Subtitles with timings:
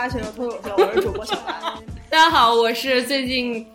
[0.00, 1.52] 八舌的脱口秀，我是主播小白。
[2.08, 3.66] 大家好，我是最近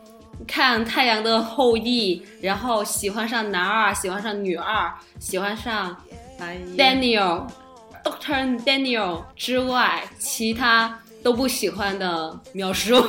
[0.48, 5.96] 看《太阳的后裔》，然后喜欢上男二，喜欢上女二，喜欢上
[6.40, 7.46] 哎 Daniel
[8.04, 13.08] Doctor Daniel 之外，其他都不喜欢的苗叔。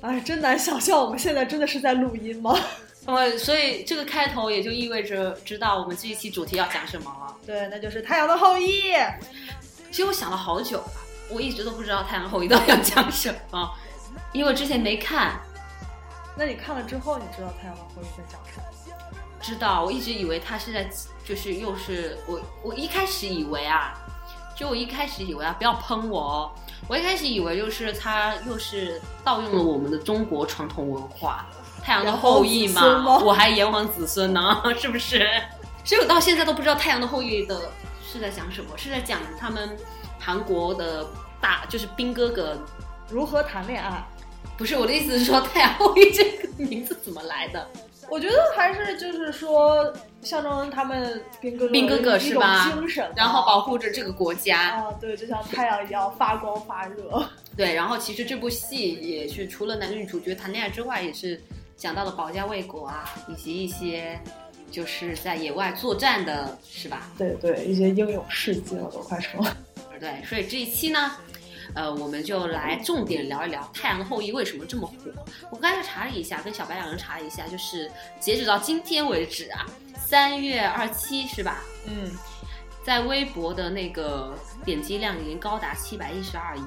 [0.00, 2.58] 哎，真难想象我们现在真的是在录音吗？
[3.04, 7.36] 我 所以这个开头也就意味着知道我们这一期主题要讲什么了。
[7.44, 8.92] 对，那就是《太阳的后裔》。
[9.90, 10.90] 其实我想了好久了，
[11.30, 13.70] 我一直都不知道《太阳的后裔》到底要讲什么，
[14.32, 15.40] 因为我之前没看。
[16.36, 18.64] 那你看了之后，你知道《太阳的后裔》在讲什么？
[19.40, 20.88] 知道，我一直以为他是在，
[21.24, 23.94] 就是又是我，我一开始以为啊，
[24.56, 26.50] 就我一开始以为啊，不要喷我哦，
[26.88, 31.46] 我一开始以为就是他又是盗用了我们的中国传统文化，
[31.82, 35.26] 太阳的后裔嘛，我还炎黄子孙呢， 是不是？
[35.84, 37.70] 所以我到现在都不知道太阳的后裔的
[38.04, 39.76] 是在讲什么，是在讲他们
[40.26, 41.06] 韩国的
[41.40, 42.58] 大，就是兵哥哥。
[43.08, 44.04] 如何谈恋爱？
[44.58, 47.64] 不是我的意思是说，太阳后裔这个名字怎么来的？
[48.10, 54.70] 我觉得还是就是说，象征他们兵哥哥兵哥哥是吧精神，然后保护着这个国家。
[54.70, 57.24] 啊，对，就像太阳一样发光发热。
[57.56, 61.40] 对，然后其实这部戏也是除了男女主角谈恋爱之外，也是
[61.76, 64.20] 讲到了保家卫国啊，以及一些
[64.72, 67.12] 就是在野外作战的，是吧？
[67.16, 69.56] 对对，一些英勇事迹了都快成了。
[69.98, 71.12] 对，所以这一期呢，
[71.74, 74.94] 呃，我们就来重点聊一聊《太阳的后裔》为什么这么火。
[75.50, 77.90] 我刚才查了一下，跟小白两人查了一下，就是
[78.20, 79.66] 截止到今天为止啊，
[79.98, 81.62] 三月二七是吧？
[81.86, 82.10] 嗯，
[82.84, 86.62] 在微博的那个点击量已经高达七百一十二亿，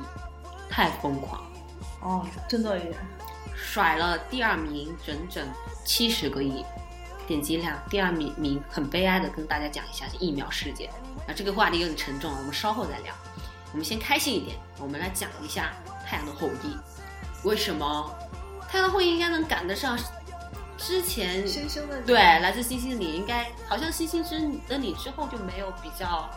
[0.69, 1.44] 太疯狂。
[2.01, 2.94] 哦，真的耶。
[3.56, 5.46] 甩了第二名整整
[5.84, 6.63] 七十个亿
[7.29, 10.90] 点击量，第二名名很悲哀的跟大家讲一下是疫苗事件。
[11.28, 13.13] 啊，这个话题有点沉重啊，我们稍后再聊。
[13.72, 15.72] 我们先开心一点，我们来讲一下
[16.07, 16.67] 《太阳的后裔》，
[17.47, 18.12] 为什么
[18.67, 19.95] 《太阳的后裔》应该能赶得上
[20.75, 26.28] 之前星星的对来自星星的你，应该好像星星之的你之后就没有比较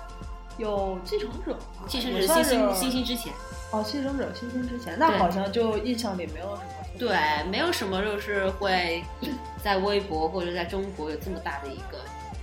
[0.59, 3.33] 有继承者吗，继承者星星星星之前。
[3.71, 6.82] 哦，继承者星星之前，那好像就印象里没有什么。
[7.03, 7.19] 对，
[7.51, 9.03] 没有什么就是会
[9.61, 11.99] 在微博或者在中国有这么大的一个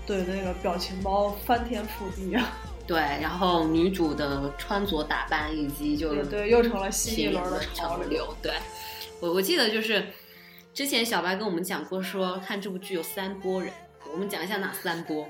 [0.06, 7.96] 对那个表情包翻天覆地啊， 对，然后女主的穿着打扮以及就对对，又成了新一轮的潮。
[8.10, 8.36] 流。
[8.42, 8.52] 对，
[9.22, 10.06] 我我记得就是
[10.74, 13.72] 之前小白跟我们讲过说，看这部剧有三波人，
[14.12, 15.26] 我们讲一下哪三波。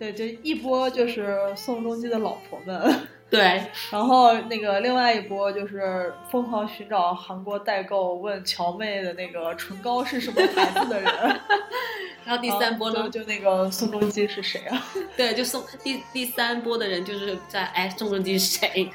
[0.00, 3.62] 对，就一波就是宋仲基的老婆们，对，
[3.92, 11.12] 然后那个另外一波就是疯狂寻找韩国代购，问乔妹的那个唇膏是什么牌子的人。
[12.24, 14.86] 然后第三波呢，就那个宋仲基是谁啊？
[15.18, 18.88] 对，就宋第第三波的人就是在哎，宋仲基是谁？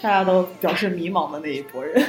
[0.00, 2.06] 大家都表示迷茫的那一波人。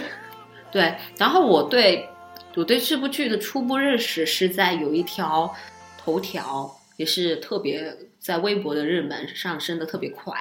[0.71, 2.07] 对，然后我对
[2.55, 5.51] 我对这部剧的初步认识是在有一条
[5.97, 10.37] 头条，也是特别在微博的热门上升的特别快，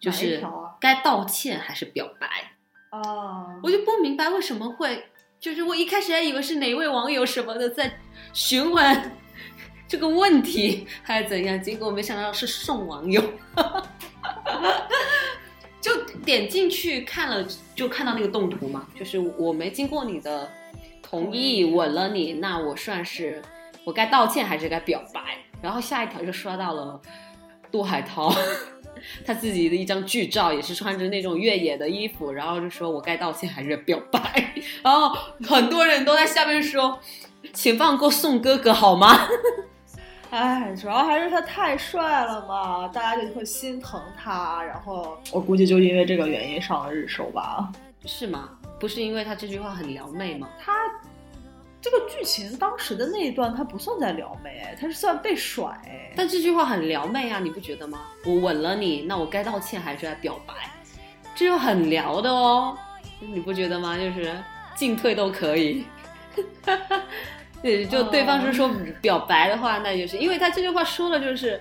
[0.00, 0.42] 就是
[0.80, 2.26] 该道歉还是表白？
[2.90, 5.04] 哦，我就不明白为什么会，
[5.38, 8.00] 就是我一开始还以为是哪位网友什么的在
[8.32, 9.12] 询问
[9.86, 13.22] 这个问题，还是怎样，结果没想到是宋网友。
[15.80, 20.50] 就点进去看了，就看到那个动图嘛，就是我没经过你的
[21.02, 23.42] 同意吻了你，那我算是
[23.84, 25.38] 我该道歉还是该表白？
[25.60, 27.00] 然后下一条就刷到了
[27.70, 28.32] 杜海涛，
[29.24, 34.52] 他自己的一张剧照，也是穿着那种越野的衣服，然后就说我该道歉还是表白？
[34.82, 35.16] 然后
[35.46, 36.98] 很多人都在下面说，
[37.52, 39.18] 请放过宋哥哥好吗？
[40.30, 47.72] 哎，主要还是他太帅了嘛，大家就会心疼他，然后我估计就因为这个原因上了热搜吧。
[48.04, 48.50] 是吗？
[48.78, 50.48] 不是因为他这句话很撩妹吗？
[50.60, 50.77] 他
[51.90, 58.00] 这个剧情当时的那一段，他不算在撩妹，哎，他是算被甩，哎，但这句话很撩妹啊，你不觉得吗？
[58.26, 60.52] 我吻了你，那我该道歉还是来表白？
[61.34, 62.76] 这就很撩的哦，
[63.20, 63.96] 你不觉得吗？
[63.96, 64.36] 就是
[64.74, 65.86] 进退都可以。
[67.62, 68.70] 对，就对方是说
[69.00, 71.58] 表白的话，那就是因为他这句话说的就是，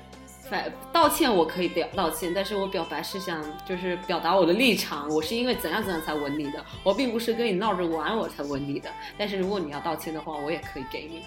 [0.49, 8.89] 反道歉我可以表道歉，但是我表白是想就是表达我的立场，我是因为怎样怎样才吻你的，我并不是跟你闹着玩我才吻你的。
[9.17, 11.23] 但是如果你要道歉的话，我也可以给你，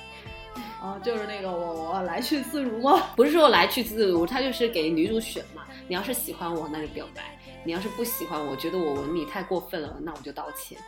[0.80, 3.10] 啊，就是那个我我来去自如吗？
[3.14, 5.62] 不是说来去自如，他就是给女主选嘛。
[5.86, 7.22] 你要是喜欢我，那就表白；
[7.64, 10.78] 你要是不喜欢我，觉得我吻你太过分了，那我就道歉。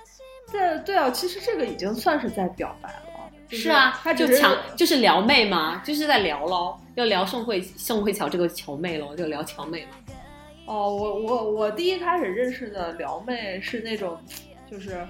[0.51, 3.03] 对对啊，其实这个已经算是在表白了。
[3.53, 10.15] 就是啊，他就强就是撩妹嘛，就是在聊喽，要聊宋慧宋慧乔这个乔妹喽，就聊乔妹嘛。
[10.65, 14.19] 哦，我我我第一开始认识的撩妹是那种，
[14.71, 15.07] 就是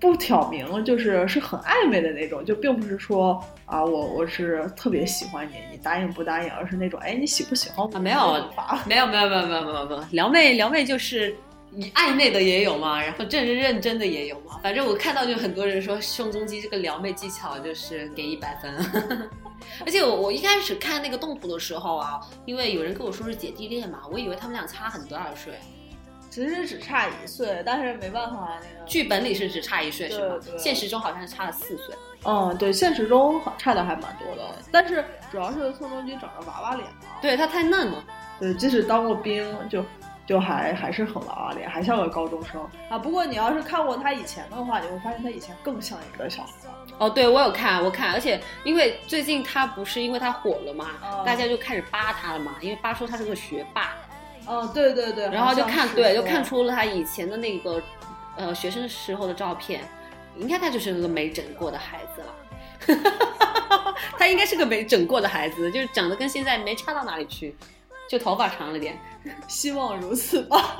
[0.00, 7.98] 不挑明，就是是很暧昧的那种，就并不是说啊，我我是特别喜欢你，你答应不答应，而是那种，哎，你喜不喜欢我？
[8.00, 8.42] 没有
[8.84, 11.36] 没有没有没有没有没有，撩妹撩妹就是
[11.94, 14.58] 暧昧的也有嘛，然后正认真的也有嘛。
[14.62, 18.74] 反正我看到就很多人说宋仲基这个撩妹技巧就是给一百分，
[19.84, 25.54] 而且我我一开始看那个动图的时候啊，因为有人跟我说是姐弟恋嘛，我以为他们俩差很多二岁，
[26.30, 28.86] 其实只差一岁，但是没办法，那个。
[28.86, 30.36] 剧本里是只差一岁是吗？
[30.58, 31.94] 现实中好像是差了四岁。
[32.24, 38.04] 嗯，对，现实中好差的还蛮多的，但是主要是宋仲基长着娃娃脸嘛，对他太嫩了，
[38.40, 39.84] 对，即使当过兵，就
[40.26, 42.98] 就还还是很娃娃脸，还像个高中生啊。
[42.98, 46.48] 不过你要是看过他以前的话，你会发现他以前更像一个小孩。
[46.98, 53.94] 哦，对我有看，我看，而且因为最近他不是因为他火了嘛，哦大家就开始扒他了嘛，因为扒说他是个学霸，
[54.46, 57.82] 哦，对对对，然后就看，对，就看出了他以前的那个
[58.36, 59.82] 呃学生时候的照片，
[60.36, 62.34] 应该他就是个没整过的孩子了。
[64.18, 67.54] 他应该是个没整过的孩子，就是长得跟现在没差到哪里去，
[68.08, 68.98] 就头发长了点。
[69.48, 70.76] 希望如此吧。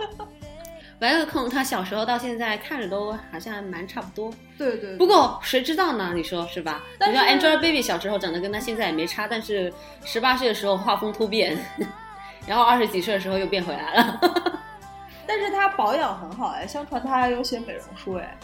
[0.99, 4.33] 反正从他小时候到现在看着都好像蛮差不多。
[4.57, 6.13] 对对，不过谁知道呢？
[6.15, 6.83] 你说是吧？
[7.07, 9.71] 你说 Angelababy 小时候长得跟她现在也没差，但是
[10.05, 11.59] 十八岁的时候画风突变，
[12.47, 14.21] 然后二十几岁的时候又变回来了。
[15.29, 18.35] 但是他保养很好哎，相传他还有写美容书哎。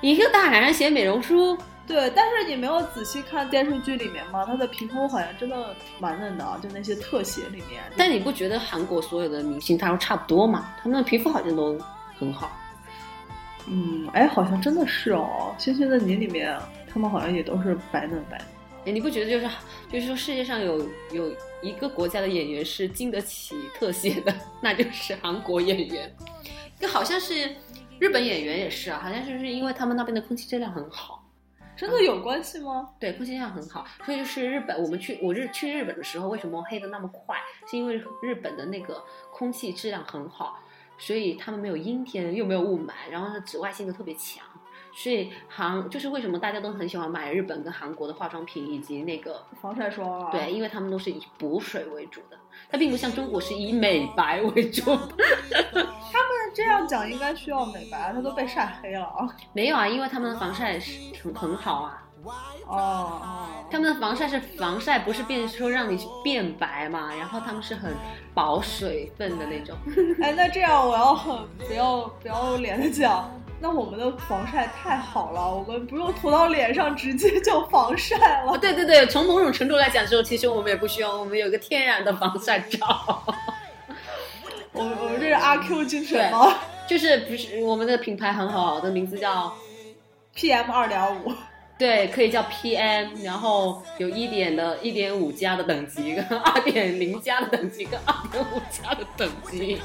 [0.00, 4.44] 一个大男人写美容书，对，但是你没有仔细看电视剧里面吗？
[4.46, 7.82] 他的皮肤好像真的蛮嫩的啊，就那些特写里面。
[7.96, 10.74] 但你不觉得韩国所有的明星他都差不多吗？
[10.82, 11.78] 他们的皮肤好像都
[12.18, 12.50] 很好。
[13.66, 16.58] 嗯，哎，好像真的是哦，《星星的你》里面
[16.92, 18.46] 他们好像也都是白嫩白嫩。
[18.86, 19.48] 哎，你不觉得就是
[19.90, 26.10] 就是说世界上有有一个国家的演员是经得起特写的， 那就是韩国演员。
[26.80, 27.54] 就好像是
[27.98, 31.23] 日本演员也是啊，好像就是因为他们那边的空气质量很好。
[31.76, 32.90] 真的有关系吗？
[32.98, 37.36] 对，空气质量很好，所以就是日本，我们去我日去日本的时候，为什么黑的那么快？
[37.68, 40.60] 是因为日本的那个空气质量很好，
[40.98, 44.46] 所以他们没有阴天，又没有雾霾，然后呢紫外线又特别强，
[44.94, 50.30] 所以韩就是为什么大家都很喜欢买日本跟韩国的化妆品以及那个防晒霜啊？
[50.30, 52.38] 对，因为他们都是以补水为主的，
[52.70, 54.82] 它并不像中国是以美白为主。
[55.72, 59.28] 那这样讲应该需要美白，他都被晒黑了啊。
[59.52, 62.00] 没有啊，因为他们的防晒是很很好啊。
[62.66, 67.92] 哦哦，他们的防晒是防晒，不是变说让你变白嘛，然后他们是很
[68.32, 69.76] 保水分的那种。
[70.22, 73.30] 哎，那这样我要很不要不要脸的讲，
[73.60, 78.58] 那我们的防晒太好了，我们不用涂到脸上，直接就防晒哦，了。
[78.58, 83.22] 对对对，从某种程度来讲就，其实我们也不需要，我们有个天然的防晒罩，
[84.74, 86.52] 我们我们这是阿 Q 精神吗
[86.86, 89.50] 就是不是我们的品牌很好，的名字叫
[90.36, 91.32] ？PM 二点五，
[91.78, 99.80] 对，可以叫 PM，然后有一点的、一点五加的等级，跟二点零加的等级，跟二点五加的等级。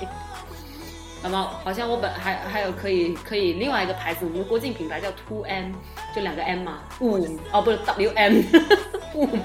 [1.22, 5.72] 那么好像我本还还有可以可以另外一个牌子，我们的国际品牌叫 Two M，
[6.16, 7.16] 就两个 M 嘛，五
[7.52, 8.42] 哦不是 W M，
[9.14, 9.40] 雾霾。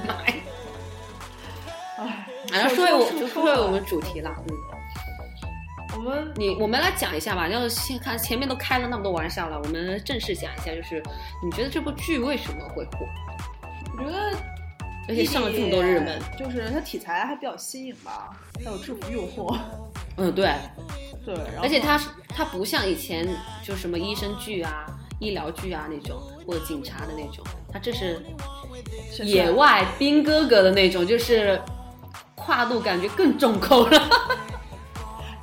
[1.99, 4.74] 哎，然后说回我说回我们主题了，嗯。
[5.97, 11.03] 我们你我们来讲一下吧，要先看前面都开了那么多玩笑了，我们正式讲一下，就是
[11.45, 13.07] 你觉得这部剧为什么会火，
[13.97, 14.37] 我觉得
[15.09, 16.21] 而且上了这么多热门？
[16.37, 18.31] 就是它题材还比较新颖吧，
[18.65, 19.57] 还有制服诱惑。
[20.17, 20.53] 嗯，对，
[21.25, 23.29] 对，而且它是它不像以前
[23.63, 24.87] 就什么医生剧啊、
[25.21, 28.21] 医疗剧啊那种，或者警察的那种，它这是
[29.23, 31.61] 野外兵哥哥的那种，就是
[32.35, 34.09] 跨度感觉更重口了。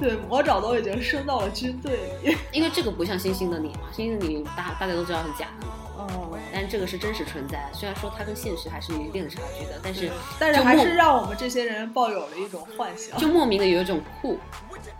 [0.01, 2.35] 对魔爪都已经升到了军队里。
[2.51, 7.69] 因为这个不像《星星的你》嘛，《星星的你》大大家都知道是假的嘛，哦，但这个是真实存在。
[7.71, 13.17] 虽然说它跟现实还是有一定的差距的，但是但是还是让我们这些人抱有了一种幻想。
[13.19, 14.39] 就莫名的有一种酷，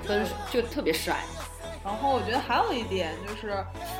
[0.07, 1.17] 跟就特别帅。
[1.83, 3.57] 然后我觉得还有一点就是，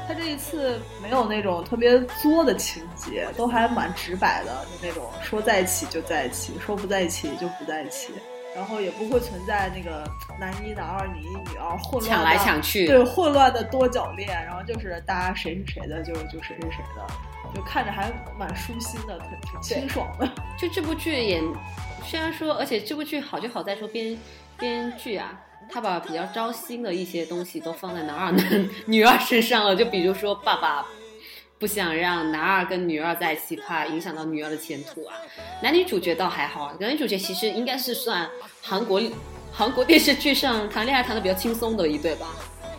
[0.08, 8.14] 他这一次没有那种特别作的情节，都还蛮直白的，就那种说在一起就在一起，说不在一起就不在一起，
[8.56, 10.04] 然后也不会存在那个
[10.40, 20.30] 男一、男二、女一、女二混乱抢来抢去，对混乱的多角恋，然后就是大家谁是谁的就就谁是谁的，就看着还蛮舒心的，挺挺清爽的。
[20.60, 21.42] 就这部剧也
[22.04, 24.18] 虽然说，而且这部剧好就好在说编
[24.58, 25.40] 编剧啊，
[25.70, 30.86] 他把比较招心的一些东西都放在男二男女二身上了，就比如说爸爸
[31.62, 35.16] 不想让男二跟女二在一起，怕影响到女二的前途啊。
[35.62, 38.28] 男女主角倒还好，男女主角其实应该是算
[38.64, 39.00] 韩国
[39.54, 42.26] 韩国电视剧上谈恋爱谈的比较轻松的一对吧。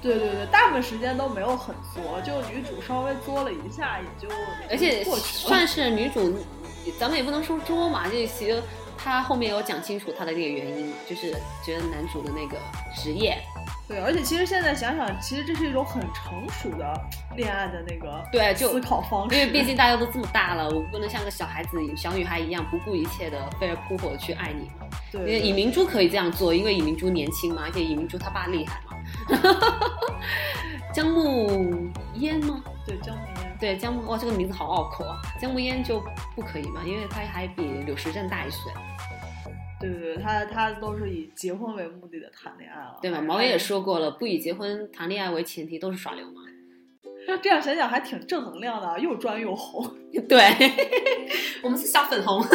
[0.02, 4.34] 对对对，大部分时间都没有很作，就女主稍微作了一下，也就
[4.68, 5.04] 而且。
[5.04, 6.36] 算是女主，
[6.98, 8.60] 咱们也不能说作嘛，这其实
[8.98, 11.30] 她后面有讲清楚她的那个原因嘛，就是
[11.64, 12.56] 觉得男主的那个
[12.96, 13.38] 职业，
[13.86, 17.00] 对，而且其实现在想想，其实这是一种很成熟的
[17.36, 24.86] 恋爱的那个对就思考方式，因为毕竟大家都这么大了，我不能像个小孩子、小女孩一样不顾一切的飞蛾扑火的去爱你嘛。
[25.10, 28.96] 对因为尹明珠可以这样做，因为尹明珠年轻嘛，而且尹明珠她爸厉害嘛。
[30.92, 32.62] 姜暮烟吗？
[32.86, 35.16] 对江明烟，对，姜暮哇，这个名字好拗口啊。
[35.40, 36.02] 姜暮烟就
[36.34, 38.72] 不可以嘛，因为她还比柳时镇大一岁，
[39.80, 43.20] 对对对，他他都是以结婚为目的的谈恋爱了，对吧？
[43.20, 46.44] 毛爷也说过了，不以结婚谈恋爱为前提都是耍流氓。
[47.42, 49.88] 这样想想还挺正能量的，又专又红，
[50.28, 50.40] 对，
[51.62, 52.44] 我们是小粉红。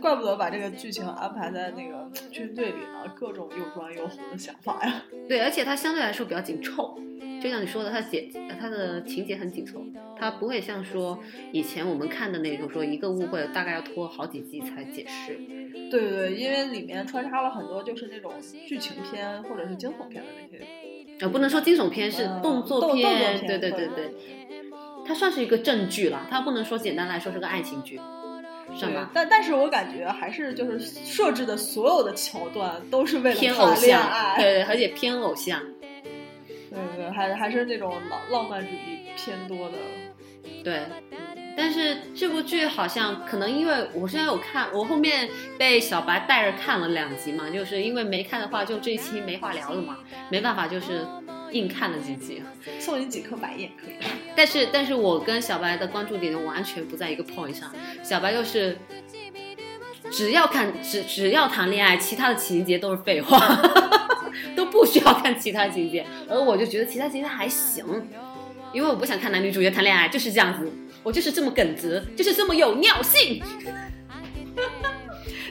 [0.00, 5.02] 怪不得把这个剧情安排在那个军队里呢，各种又专又红的想法呀。
[5.28, 6.96] 对，而且它相对来说比较紧凑，
[7.42, 9.84] 就像你说的，它写它的情节很紧凑，
[10.16, 11.18] 它不会像说
[11.50, 15.34] 以前我们看的那种说一个误会大概要拖好几集才解释。
[15.90, 18.32] 对对对，因为里面穿插了很多就是那种
[18.66, 20.64] 剧情片或者是惊悚片的那些，
[21.20, 24.14] 呃，不能说惊悚片是嗯动作片，对对对对对，
[25.06, 28.00] 它算是一个正剧了，它不能说简单来说是个爱情剧，
[28.78, 29.10] 是吧？
[29.14, 39.74] 但但是我感觉还是就是设置的所有的桥段都是为了偏偶像，爱，对，而且偏偶像，对对对，还还是那种浪浪漫主义偏多的。
[40.62, 40.82] 对。
[41.56, 49.96] 但是这部剧好像可能因为我虽然有看，我后面被小白带着看了两集嘛，就是因为没看的话，就这一期没话聊了嘛，
[50.28, 51.06] 没办法，就是
[51.52, 52.42] 硬看了几集。
[52.78, 53.94] 送你几颗白眼可以？
[54.36, 57.72] 但是，但是我跟小白的关注点完全不在一个 point 上。
[58.02, 58.76] 小白就是
[60.10, 63.38] 只要看只只要谈恋爱，其他的情节都是废话，
[64.54, 66.04] 都不需要看其他情节。
[66.28, 67.84] 而我就觉得其他情节还行，
[68.74, 70.70] 因为我不想看男女主角谈恋爱，就是这样子，
[71.06, 73.40] 我就是这么耿直，就是这么有尿性。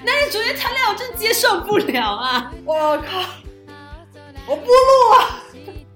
[0.03, 2.51] 男女主角谈恋爱，我真接受不了啊！
[2.65, 3.21] 我靠！
[4.45, 5.39] 我不录了。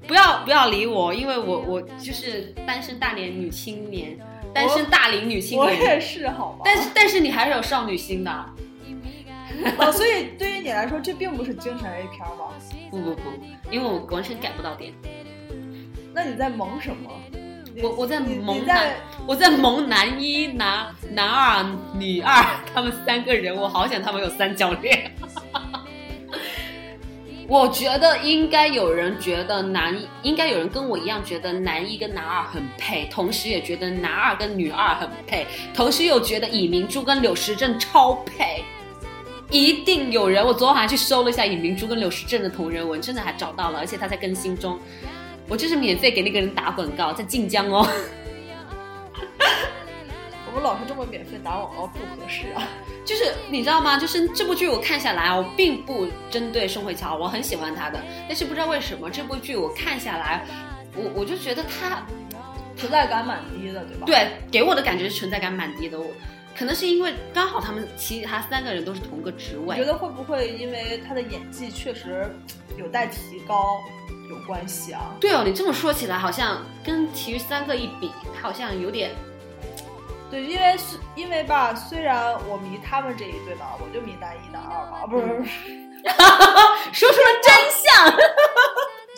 [0.08, 4.18] 不要不要理我，因为我我就是单身大龄女青年，
[4.54, 5.96] 单身大龄女青年我年。
[5.96, 6.60] 也是，好吗？
[6.64, 8.32] 但是但是你还是有少女心的，
[9.78, 12.56] 哦，所以对于你来说，这并不是精神 A 片吗？
[12.90, 13.30] 不不不，
[13.70, 14.94] 因为我完全改不到点，
[16.14, 17.12] 那你在萌什么？
[17.80, 18.96] 你我我在你萌男在，
[19.26, 21.66] 我在萌男一、男男二、
[21.98, 25.10] 女二，他们三个人，我好想他们有三角恋。
[27.48, 38.62] 我觉得应该有人觉得男，应该有人跟我一样觉得男一跟男二很配，同时也觉得男二跟女二很配，同时又觉得尹明珠跟柳时镇超配。
[39.50, 44.78] 一定有人，我昨晚还去搜了一下尹明珠跟柳时镇的同人文，真的还找到了，而且他在更新中。
[45.50, 47.86] 我就是免费给那个人打广告，在晋江哦。
[50.48, 52.68] 我们老是这么免费打广告不合适啊。
[53.06, 53.98] 就是你知道吗？
[53.98, 60.46] 就是这部剧我看下来，我并不针对宋慧乔，我很喜欢她的，但是不知道为什么这部剧我看下来，
[60.96, 62.04] 我我就觉得她
[62.78, 66.00] 存在感蛮低的，对吧？，对给我的感觉是存在感蛮低的。
[66.00, 66.06] 我
[66.60, 72.30] 可能是因为刚好他们其他三个人都是同个职位，你觉得会不会因为他的演技确实
[72.78, 73.80] 有待提高
[74.30, 75.16] 有关系啊？
[75.22, 79.12] 对哦，你这么说起来，好像跟其余三个一比，他好像有点
[80.30, 85.50] 对，因为是因为吧，虽然我迷他们这一对吧，我就迷男一男二嘛，不是，不是
[86.92, 88.18] 说出了真相。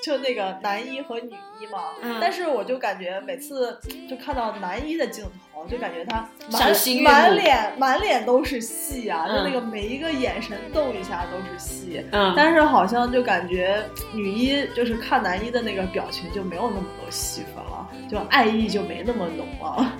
[0.04, 1.80] 就那个男一和女一嘛。
[2.02, 3.80] 嗯但是我就感觉每次
[4.10, 12.04] 就看到男一的镜头，就感觉他满满脸满脸都是戏啊，就嗯那个每一个眼神动一下都是戏。
[12.12, 19.94] 嗯，但是好像就感觉女一就是看男一的那个表情就没有那么多戏份了，就爱意就没那么浓了。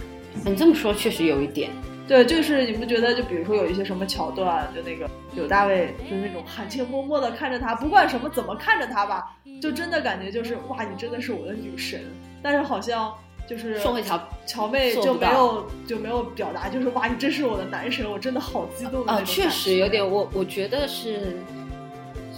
[0.46, 1.70] 你这么说确实有一点。
[2.12, 12.02] 对，就是你们觉得就比如说有一些什么桥段，就那个柳大卫就是那种含情脉脉的看着他，不管什么怎么看着他吧，就真的感觉就是哇，你真的是我的女神。
[12.44, 13.14] 但是好像
[13.48, 21.38] 就是宋慧乔乔妹就没有就没有表达，就是哇，你真是我的男神，我真的好激动啊，种确实有点，我我觉得是，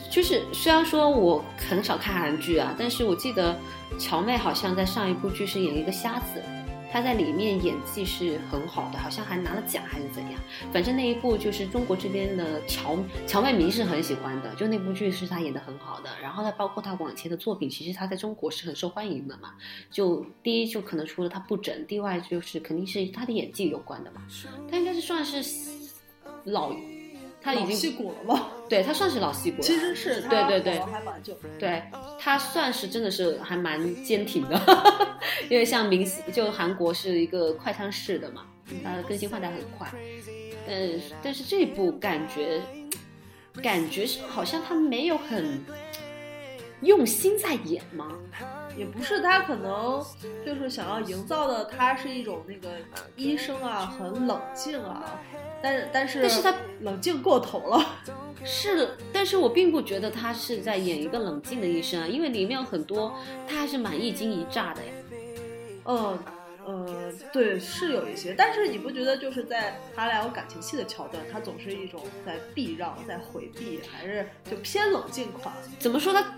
[0.08, 3.58] 就是虽然说我很少看韩剧啊，但是我记得
[3.98, 6.40] 乔妹好像在上一部剧是演一个瞎子，
[6.94, 10.40] 他在里面演技是很好的，好像还拿了奖还是怎样。
[10.72, 12.96] 反正那一部就是中国这边的乔
[13.26, 16.12] 乔妹明是很喜欢的，就那部剧是他演的很好的。
[16.22, 19.56] 然后呢，包括他往前的作品，其实他在中国是很受欢迎的嘛。
[19.90, 24.22] 就第一就可能除了他不整，第外就是肯定是他的演技有关的嘛。
[24.70, 25.44] 他应该是算是
[26.44, 26.76] 老，
[27.44, 28.48] 她已经戏经骨了吗？
[28.70, 29.64] 对他算是老戏骨了。
[29.64, 31.38] 其实是对对对还蛮久。
[31.60, 31.84] 对
[32.18, 34.60] 他算是真的是还蛮坚挺的，
[35.50, 38.46] 因为像明星就韩国是一个快餐式的嘛，
[38.84, 39.88] 它的更新换代很快，
[40.66, 42.62] 但是但是这部感觉
[43.62, 45.64] 感觉是好像他没有很
[46.82, 48.08] 用心在演吗？
[48.78, 50.04] 也不是，他可能
[50.46, 52.70] 就是想要营造的，他是一种那个
[53.16, 55.20] 医生啊，很冷静啊，
[55.62, 57.86] 但是但是但是他冷静过头了。
[58.46, 63.14] 是的，但是我并不觉得他是在演一个冷静的医生啊，因为里面有很多
[63.48, 64.92] 他还是蛮一惊一乍的呀。
[65.86, 66.20] 嗯
[66.66, 75.54] 呃，对，是有一些，但是你不觉得就是在他俩有感情戏的桥段，他总是一种在避让、在回避，还是就偏冷静款？
[75.80, 76.34] 怎么说他？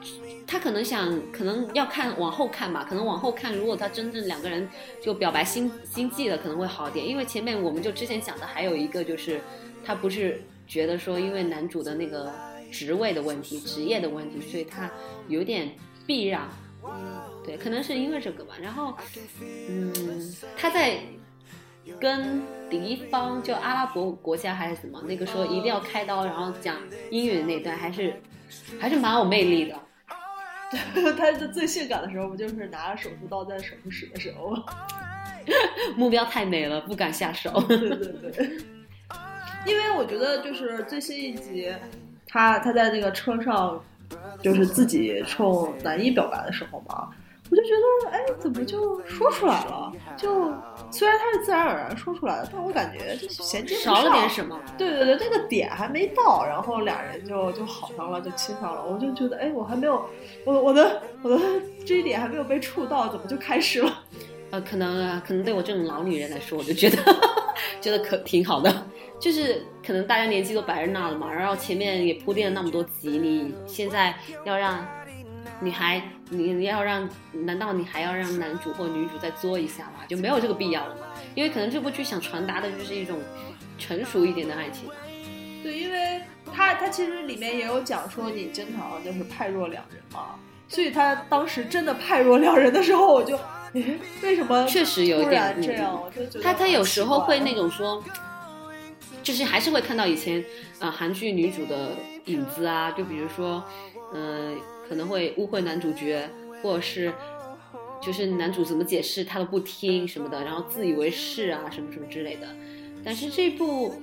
[0.48, 4.68] 他可能想，可能要看往后看吧，可能往后看，如果他真正两个人
[5.02, 7.08] 就表白心心迹了，可能会好点。
[7.08, 9.40] 因为前面我们就之前讲的还有一个就是，
[9.84, 12.32] 他不是觉得说因为男主的那个
[12.72, 14.90] 职位的问题、职业的问题，所以他
[15.28, 15.72] 有点
[16.08, 16.50] 避让。
[17.46, 18.56] 对，可能是因为这个吧。
[18.62, 18.96] 然后，
[19.42, 19.94] 嗯，
[20.58, 20.98] 他在
[22.00, 26.78] 跟敌方就阿拉伯国家还是什么，那个说一定要开刀，然后讲
[27.12, 28.20] 英语的那段，还是
[28.80, 29.80] 还是蛮有魅力的。
[31.18, 34.64] 他的最性感的时候，不就是拿着手术刀在手术室的时候吗？
[35.96, 37.52] 目标太美了，不敢下手。
[37.68, 38.58] 对对对，
[39.68, 41.72] 因为我觉得就是最新一集，
[42.28, 43.82] 他他在那个车上，
[44.42, 47.10] 就是自己冲男一表白的时候嘛，
[47.50, 47.70] 我就觉
[48.04, 49.92] 得，哎，怎么就说出来了？
[50.18, 50.54] 就
[50.92, 54.60] 虽然他是自然而然说出来的，但我感觉就衔接不上少了点什么。
[54.78, 58.84] 对对对，那个点还没到，然后俩人就就好上了，就亲上了。
[58.86, 60.04] 我就觉得，哎，我还没有，
[60.46, 61.40] 我我的我的
[61.86, 64.04] 这一点还没有被触到，怎么就开始了？
[64.52, 66.98] 呃，可能啊，可能对我这种老女人来说，我就觉得
[67.82, 68.72] 觉得可挺好的。
[69.20, 74.86] 就是可能大家年纪都摆在那了嘛，然后前面也铺垫了那么多集，你现在要让
[75.60, 80.06] 女孩，你你要让，难道你还要让男主或女主再作一下吗？
[80.08, 81.02] 就没有这个必要了嘛。
[81.34, 83.20] 因为可能这部剧想传达的就是一种
[83.78, 84.90] 成熟一点的爱情。
[85.64, 86.22] 对，因为
[86.54, 90.36] 他他其实里面也有讲说你经常就是判若两人嘛，
[90.68, 93.36] 所以他当时真的判若两人的时候，我就，
[93.74, 95.94] 诶，为什么确实有一点这样？
[95.96, 97.56] 嗯我就觉得他他有时候会那种。
[97.66, 98.04] 种说，
[99.26, 100.46] 就是还是会看到以前
[100.80, 101.94] 呃韩剧女主的
[102.26, 103.64] 影子啊，就比如说，
[104.14, 104.56] 嗯、
[104.88, 106.30] 可能会误会男主角，
[106.62, 107.12] 或者是
[108.00, 112.48] 就是男主怎么解释他都不听什么的，然后自以为是啊什么什么之类的。
[113.04, 113.96] 但是这部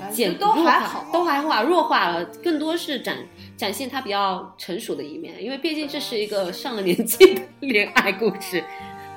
[0.00, 3.18] 哎简都还好都还化弱化了，更多是展
[3.58, 8.64] 展现他比较成熟的一面，因为毕竟这是一个上了年纪的恋爱故事，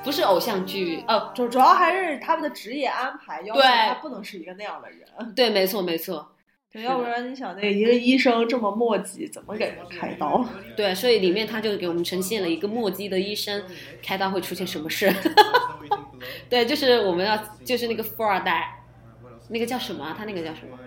[0.05, 1.33] 不是偶像剧哦。
[1.35, 6.31] 主主要还是他们的职业安排，要求对他不能是一个那样的人，对，没错没错。
[6.71, 10.45] 对，要不然你想那个一个医生这么墨迹，怎么给人开刀？
[10.75, 13.63] 对，所以里面他就给我们呈现了一个墨迹的医生
[14.03, 15.13] 开刀会出现什么事。
[16.49, 18.83] 对，就是我们要就是那个富二代，
[19.49, 20.13] 那个叫什么啊？
[20.17, 20.77] 他那个叫什么？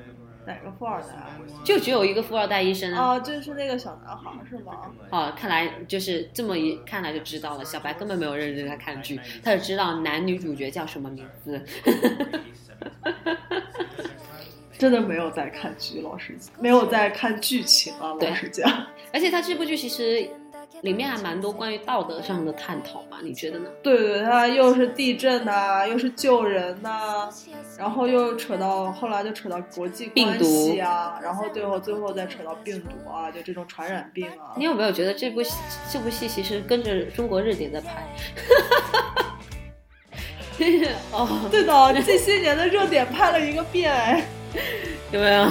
[0.48, 1.30] 哪个富二代啊？
[1.62, 3.12] 就只有一个富二代医生啊。
[3.12, 4.72] 哦，就是那个小男孩是吗？
[5.11, 7.64] 哦，看来就是这么一看来就知道了。
[7.64, 11.62] 小白根本没有认真在看剧，他只知道男女主角叫什么名字。
[14.78, 18.87] 真的没有在看剧，老实讲，没有在看剧情啊，对老实讲。
[19.12, 20.28] 而且他这部剧其实
[20.82, 23.18] 里面还蛮多关于道德上的探讨吧？
[23.22, 23.68] 你觉得呢？
[23.82, 27.28] 对对，它又是地震呐、又是救人呐、
[27.76, 34.64] 然后又扯到后来就扯到国际关系啊，然后最后最后再扯到病毒啊，就这种传染病啊你。
[34.64, 35.54] 有没有觉得这部戏
[35.90, 38.06] 这部戏其实跟着中国热点在拍？
[41.12, 44.24] 哦，对的，这些年的热点拍了一个遍，哎，
[45.12, 45.44] 有没有？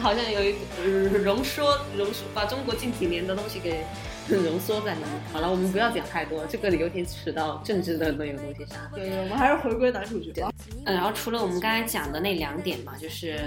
[0.00, 3.82] 好像有一呃浓缩浓缩，把中国近几年的东西给
[4.28, 5.08] 浓缩在里面。
[5.32, 8.78] 好了，我们不要讲太多，这个有点扯到政治的那个东西上。
[8.94, 10.50] 对对，我们还是回归男主角。
[10.86, 13.38] 嗯，然后除了我们刚才讲的那两点嘛，就是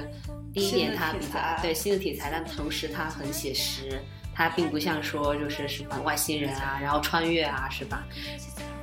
[0.54, 4.02] 第一点它比较对新的题材，但同时它很写实，
[4.34, 8.06] 它并不像说就是什么外星人啊，然后穿越啊，是吧？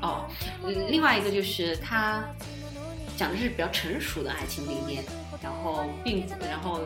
[0.02, 0.26] 哦，
[0.64, 2.22] 嗯另外一个就是它
[3.16, 5.02] 讲的是比较成熟的爱情理念，
[5.42, 6.80] 然后并然后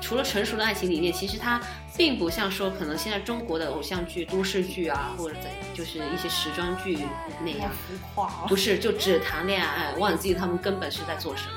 [0.00, 1.60] 除了成熟的爱情理念，其实它
[1.96, 6.98] 并不像说可能现在中国的偶像剧、都市剧啊，或者怎就是一些时装剧
[7.42, 7.70] 那样。
[7.70, 8.46] 浮夸啊！
[8.48, 11.52] 不是，就只谈恋爱，忘记他们根本是在做什么。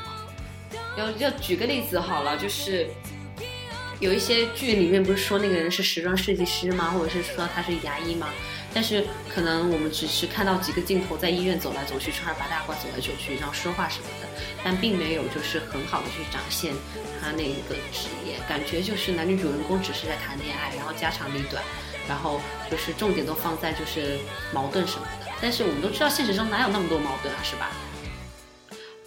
[0.97, 2.89] 要要举个例子好了，就是
[3.99, 6.91] 有一些剧里面不是说那个人是时装设计师吗？
[6.91, 8.27] 或者是说他是牙医吗？
[8.73, 14.27] 但是可能我们只是看到几个镜头在医院走来走去，穿着白大褂走来走去，然后说话什么的，
[14.63, 16.73] 但并没有就是很好的去展现
[17.19, 21.62] 他那个职业，感觉就是男女主人公只是在谈恋爱，然后家长里短，
[22.07, 24.17] 然后就是重点都放在就是
[24.53, 25.27] 矛盾什么的。
[25.41, 27.71] 但是我们都知道现实中哪有那么多矛盾啊，是吧？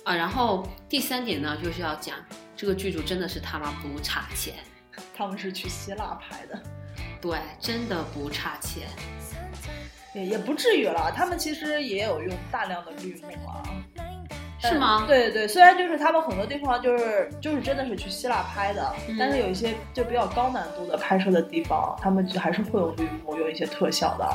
[0.05, 2.17] 啊，然后第三点呢，就是要讲
[2.55, 4.57] 这个剧组真的是他妈不差钱，
[5.17, 6.63] 他们是去希腊拍的，
[7.23, 8.89] 对，真的不差钱。
[10.23, 11.13] 也不至于了。
[11.15, 13.63] 他们其实也有用大量的绿幕啊。
[14.69, 15.05] 是吗？
[15.07, 24.27] 对对，虽然就是他们很多地方就是就是真的是去希腊拍的，嗯但是有一些就比较高难度的拍摄的地方，他们就还是会有绿幕，有一些特效的，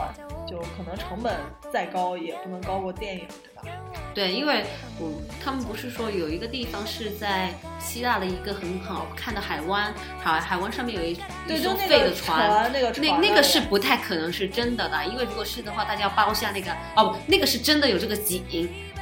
[0.48, 1.36] 就可能成本
[1.72, 3.78] 再高也不能高过电影，对吧？
[4.14, 4.64] 对，因为
[5.00, 18.44] 我他们不是说有一个地方是在希腊的一个很好看的海湾，海海湾上面有一对，一艘废的船，那个那那个是不太可能是真的的，因为如果是的话，大家要包下那个哦，不，那个是真的有这个景，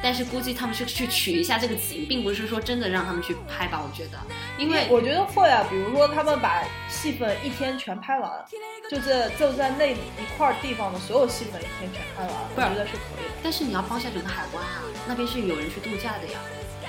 [0.02, 4.18] 但是估计他们是去取一下这个景，并不是说真的让他们去拍吧，我觉得，
[4.56, 8.30] 因为我觉得会啊，比如说他们把戏份一天全拍完，
[8.90, 9.96] 就在就在那一
[10.36, 13.34] 块地方的所有戏份一天全拍完，我觉得是可以的。
[13.42, 16.38] 但是你要包下整个海湾啊，那边是有人去度假的呀，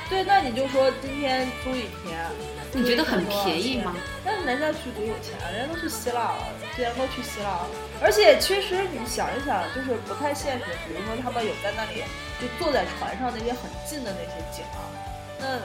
[0.09, 2.25] 对，那你就说今天租一天，
[2.73, 3.95] 你觉得很便宜吗？
[4.25, 7.67] 但是人家去多有钱，人家都去希腊了，既然都去希腊了，
[8.01, 10.65] 而且其实你想一想，就是不太现实。
[10.87, 12.03] 比如说他们有在那里
[12.41, 14.81] 就坐在船上那些很近的那些景啊，
[15.39, 15.59] 那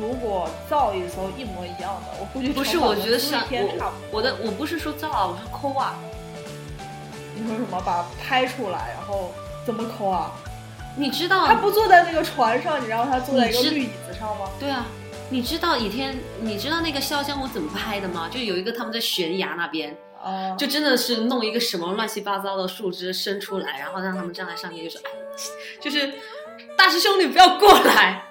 [0.00, 4.10] 如果造一艘一模一样的，我估计不是，我觉得是一天差不多。
[4.12, 5.98] 我我的我不是说造啊，我是抠啊，
[7.34, 9.32] 你说什么把它拍出来，然后
[9.66, 10.32] 怎么抠啊？
[10.96, 14.50] 你知道他不坐在那个船上，你让他坐在一个绿椅子上吗？
[14.60, 14.86] 对啊，
[15.30, 18.28] 你知道倚天，你知道那个潇湘我怎么拍的吗？
[18.30, 25.10] 就有一个他们在悬崖那边，啊，就真的是弄一个什么乱七八糟的树枝伸出来，然后让他们站在上面，就说哎，
[25.80, 26.12] 就是
[26.76, 28.24] 大师兄你不要过来。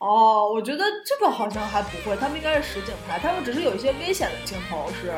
[0.00, 5.12] 哦，我觉得这个好像还不会，他们应该是实景拍，他们只是有一些危险的镜头是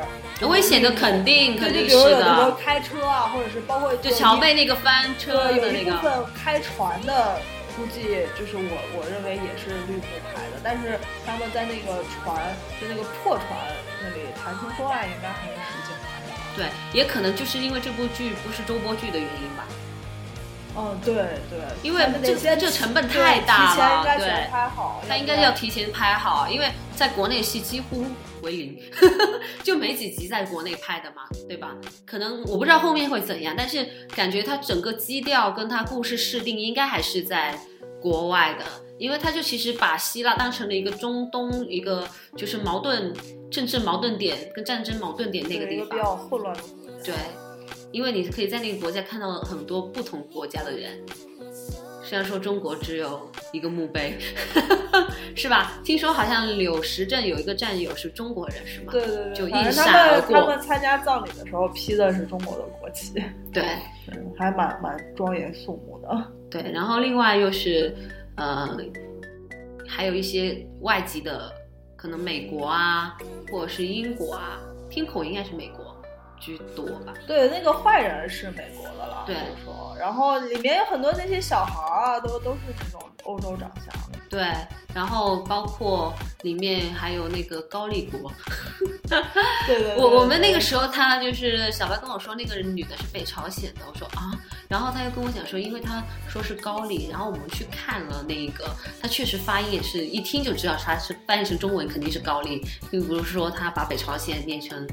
[0.44, 7.38] 危险的肯定肯定对，就比如是有的时候，开车啊，或者是包括就乔贝那个翻车，有的那个，一部分开船的，
[7.76, 10.02] 估计就是我我认为也是绿幕
[10.34, 12.42] 拍的，但是他们在那个船
[12.80, 13.48] 就那个破船
[14.02, 16.34] 那里谈情说爱，应该还是实景拍的。
[16.56, 19.62] 对，也可能就是因为这部剧不是周播剧的原因吧。
[20.76, 21.14] 嗯，对
[21.50, 28.04] 对，因为这些这成本太大了应该对全拍好，他应该要提前拍好，因为在国内戏几乎
[28.42, 28.78] 为零，
[29.62, 31.74] 就没几集在国内拍的嘛，对吧？
[32.06, 37.58] 可能我不知道后面会怎样，但是感觉它整个基调跟它故事设定应该还是在
[38.00, 38.64] 国外的，
[38.98, 43.12] 因为他就其实把希腊当成了一个中东一个就是矛盾
[43.50, 46.62] 政治矛盾点跟战争矛盾点那个地方对一个比，较混乱的。
[47.04, 47.14] 对，
[47.92, 50.98] 因为你可以在那个国家看到很多不同国家的人。
[52.04, 54.18] 虽然说中国只有一个墓碑，
[55.34, 55.80] 是吧？
[55.82, 58.92] 听说好像柳石镇有一个战友是中国人，是吗？
[58.92, 63.14] 对对对，就反正他一闪而们他们参加葬礼的时候披的是中国的国旗，
[63.50, 63.62] 对
[64.08, 66.32] 嗯，还蛮蛮庄严肃穆的。
[66.50, 67.94] 对，然后另外又是
[68.36, 68.76] 呃，
[69.86, 71.50] 还有一些外籍的，
[71.96, 73.16] 可能美国啊，
[73.50, 75.81] 或者是英国啊，听口音应该是美国
[76.42, 77.14] 居多吧。
[77.26, 84.18] 对，那个坏人是美国的了，对说，然后里面有很多那些小孩儿啊，都都是那种欧洲长相的。
[84.28, 84.46] 对，
[84.94, 88.32] 然后包括里面还有那个高丽国，
[89.06, 89.22] 对
[89.66, 94.32] 对对我我们那个时候，他就是小白跟我说，那个女的是北朝鲜的，我说啊，
[94.68, 104.86] 然后他又跟我讲说，因为他说是高丽，然后我们去看了那个，他确实发音也是一听就知道他是翻译成中文肯定是高丽，并不是说他把北朝鲜念成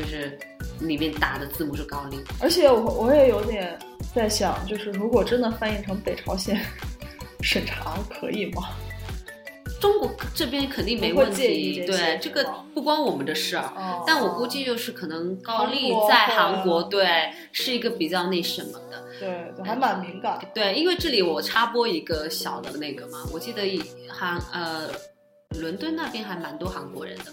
[0.00, 0.38] 就是
[0.80, 2.18] 里面打的字母是高丽。
[2.40, 3.78] 而且我我也有点
[4.14, 6.58] 在想，就是如果真的翻译成北朝鲜，
[7.42, 8.62] 审查可以吗？
[9.80, 13.64] 中国这边肯定没问题，对，这个不关我们的事儿。
[13.76, 19.04] 哦但我估计就是可能高丽在韩国，对，是一个比较那什么的。
[19.18, 20.46] 对对，还蛮敏感的。
[20.54, 24.86] 对，因为这里我插播一个小的那个嘛，我记得以韩呃
[25.60, 27.32] 伦敦那边还蛮多韩国人的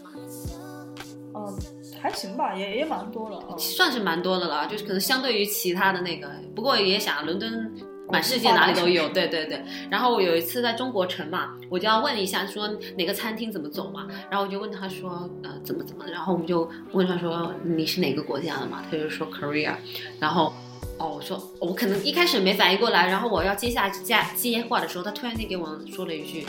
[2.18, 3.56] 行吧，也也蛮多的啊。
[3.58, 7.72] 算是蛮多的了，就是可能相对于其他的那个，不过也想伦敦。
[8.10, 9.62] 满世界哪里都有，对对对。
[9.90, 12.66] 然后我有一次在中国城嘛，我就要问一下说
[12.98, 19.76] 哪个餐厅怎么走嘛，然后我就问他说呃怎么怎么，然后我们就问他说你是哪个国家的嘛，他就说 Korea，
[20.22, 20.54] 然后
[20.98, 26.46] 哦我说我可能一开始没反应过来，然后我要接下接接话的时候，他突然间给我说了一句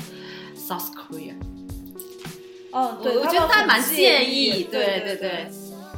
[0.56, 1.34] South Korea，
[2.72, 5.48] 嗯，对，我我觉得他蛮很介意，意，对对对。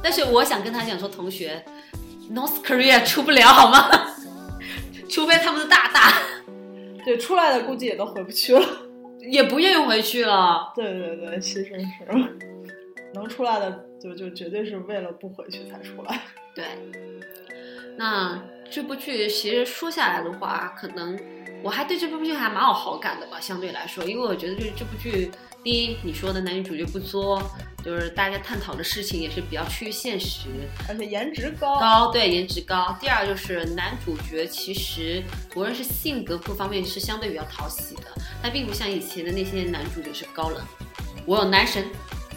[0.02, 1.64] 但是我想跟他讲说，同学
[2.32, 3.90] ，North Korea 出不了好吗？
[5.08, 6.12] 除非他们的大大
[7.04, 8.62] 对，出来的估计也都回不去了。
[9.20, 10.72] 也不愿意回去了。
[10.74, 11.72] 对对对，其实是
[13.12, 16.22] 能出来的，就就绝对是为了不回去才出来。
[16.54, 16.64] 对，
[17.98, 21.18] 那这部剧其实说下来的话，可能
[21.62, 25.30] 我还对这部剧还蛮有好感的吧，相对来说，因为我觉得就是这部剧，
[25.62, 27.42] 第一你说的男女主角不作，
[27.84, 30.48] 就是大家探讨的事情也是比较趋于现实，
[30.88, 32.96] 而且颜值高，高，对，颜值高。
[32.98, 35.22] 第二就是男主角其实
[35.54, 38.04] 无论是性格各方面是相对比较讨喜的，
[38.42, 40.64] 但并不像以前的那些男主角是高冷。
[41.26, 41.84] 我有男神，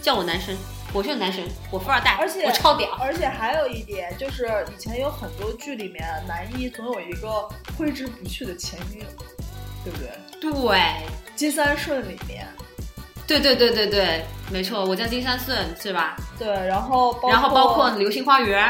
[0.02, 0.54] 叫我男神，
[0.92, 2.90] 我就是男神，我富二代，而且我超屌。
[3.00, 9.06] 而且还有一点就是，以前有很多剧里面，男一总有一个挥之不去的前女友，
[9.82, 10.10] 对不对？
[10.42, 12.46] 对，金三顺里面，
[13.26, 16.16] 对对对对对，没错，我叫金三顺，是吧？
[16.38, 18.68] 对，然后包括然后包括《流星花园》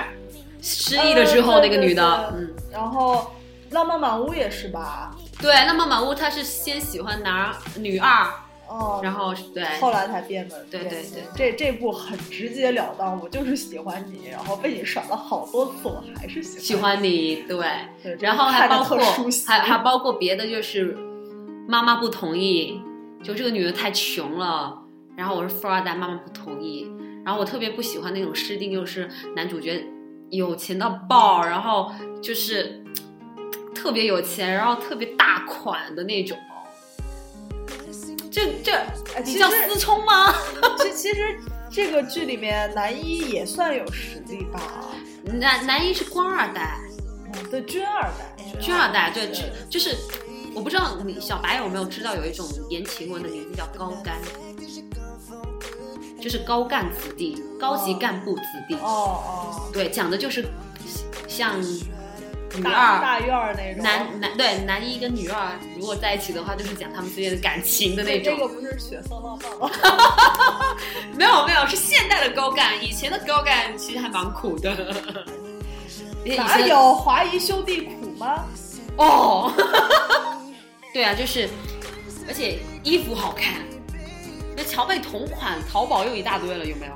[0.63, 3.33] 失忆了之后呃那个女的，嗯，然后
[3.71, 5.11] 浪漫满屋也是吧？
[5.41, 5.53] 对。
[5.67, 8.27] 浪漫满屋她是先喜欢男女二，
[8.69, 17.67] 哦，然后对后来才变得对对对这这部很直截了当，我就是喜欢你，然后被你耍了好多次，我还是喜欢喜欢你，对。
[18.03, 18.99] 对，然后还包括
[19.47, 20.97] 还还包括别的，就是
[21.67, 22.81] 妈妈不同意，
[23.25, 24.79] 就这个女的太穷了，
[25.17, 26.87] 然后我是富二代，妈妈不同意，
[27.25, 29.83] 然后我特别不喜欢那种设定，就是男主角
[30.29, 31.91] 有钱到爆，然后
[32.23, 32.85] 就是
[33.75, 36.37] 特别有钱，然后特别大款的那种。
[38.31, 38.73] 这这，
[39.25, 40.35] 你叫思聪吗？
[40.79, 41.39] 其其实
[41.71, 44.61] 这个剧里面男一也算有实力吧，
[45.25, 46.79] 男男一是官二代，
[47.27, 49.97] 嗯，对，军二代，军二代，对，对就就是
[50.55, 54.17] 我不知道你小白有没有知道有一种言情文的名字叫高干，
[56.21, 58.75] 就是高干子弟，高级干部子弟。
[58.77, 60.47] 哦哦，对，讲的就是
[61.27, 68.33] 像女大二、大院儿那种，男男对男一跟女二如果在一起的话，就是讲他们之间的感情的那种。
[68.33, 69.69] 这个不是血色浪漫吗？
[71.17, 74.95] 没有没有，是现代的高干，以前的高干其实还蛮苦的。
[76.25, 78.45] 以哪有华谊兄弟苦吗？
[78.97, 79.53] 哦，
[80.95, 81.49] 对啊，就是，
[82.29, 83.55] 而且衣服好看，
[84.57, 86.93] 那乔贝同款，淘宝又一大堆了，有没有？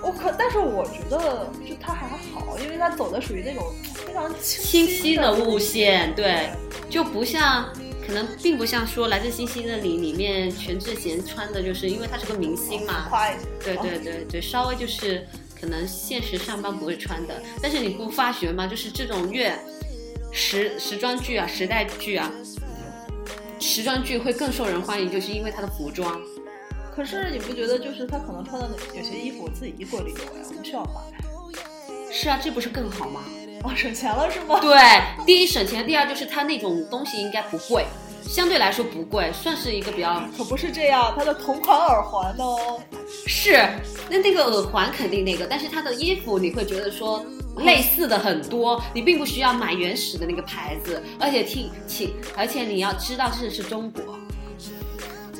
[0.00, 3.64] 我可，但是我觉得就他还好，因为他走的属于那种
[4.06, 6.14] 非常清晰晰的路线。
[6.14, 6.50] 对，
[6.88, 7.68] 就不像，
[8.06, 15.26] 可能并不像说《来自星星的你》里面全智贤穿的，就是因为他是个明星嘛，夸一下，对对对对，稍微就是
[15.60, 18.68] 可能现实上班不会穿的，但是你不发觉吗？
[18.68, 19.52] 就是这种越
[20.30, 22.30] 时时装剧啊、时代剧啊，
[23.62, 26.20] 时装剧会更受人欢迎，就是因为它的服装。
[26.94, 31.00] 可是你不觉得就是他可能穿的有些衣服我自己衣柜里有呀，我不需要买。
[32.10, 33.22] 是啊，这不是更好吗？
[33.62, 34.58] 哦，省钱了是吗？
[34.60, 34.76] 对，
[35.24, 37.86] 第一省钱，第二就是它那种东西应该不贵，
[38.22, 42.44] 相对来说不贵，算是一个比较可不是这样，它的同款耳环呢？
[43.26, 43.52] 是。
[44.08, 47.24] 那那个耳环肯定那个，但是它的衣服你会觉得说
[47.58, 54.18] 类似的很多，你并不需要买原始的那个牌子，而且挺挺，而且你要知道这是中国，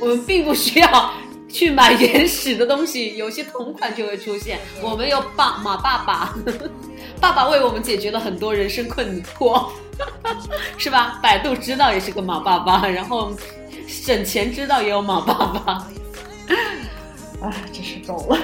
[0.01, 1.13] 我们并不需要。
[1.49, 4.59] 去买原始的东西，有些同款就会出现。
[4.81, 6.35] 我们有爸马爸爸，
[7.21, 9.67] 爸爸为我们解决了很多人生困惑，
[10.79, 11.19] 是吧？
[11.23, 13.33] 百度知道也是个马爸爸，然后
[13.87, 15.89] 省钱知道也有马爸爸。
[17.43, 18.39] 哎，真是够了。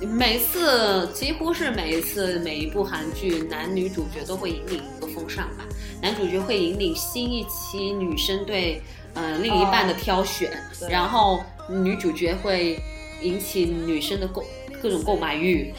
[0.00, 5.64] 每次几乎是每一次每一部韩剧，男女主角都会引领一个风尚吧。
[6.00, 8.80] 男主角会引领新一期女生对
[9.14, 12.80] 呃另一半的挑选，对然后女主角会
[13.22, 14.44] 引起女生的购
[14.80, 15.74] 各种购买欲。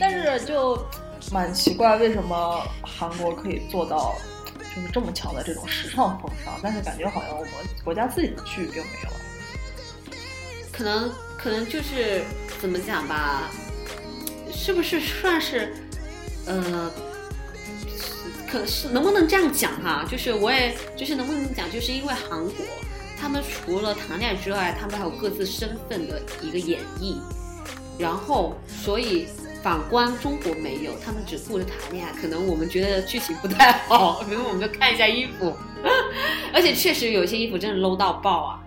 [0.00, 0.76] 但是就
[1.32, 4.14] 蛮奇怪，为什么韩国可以做到，
[4.74, 7.52] 就是这么强的这种时尚风尚，但是感觉好像我们
[7.84, 9.10] 国家自己的剧并没有。
[10.72, 12.22] 可能可能就是
[12.60, 13.50] 怎么讲吧，
[14.52, 15.74] 是不是算是，
[16.46, 16.90] 呃，
[18.48, 20.04] 可是能不能这样讲哈？
[20.08, 22.64] 就是我也就是能不能讲，就是因为韩国
[23.18, 27.16] 他们除了谈恋爱之外，他们还有各自身份的一个演绎，
[27.98, 29.26] 然后所以
[29.66, 35.52] 反观中国没有，他们只顾着谈恋爱，可能我们觉得剧情不太好，可能我们就看一下衣服，
[36.54, 38.62] 而且确实有一些衣服真的 low 到爆啊。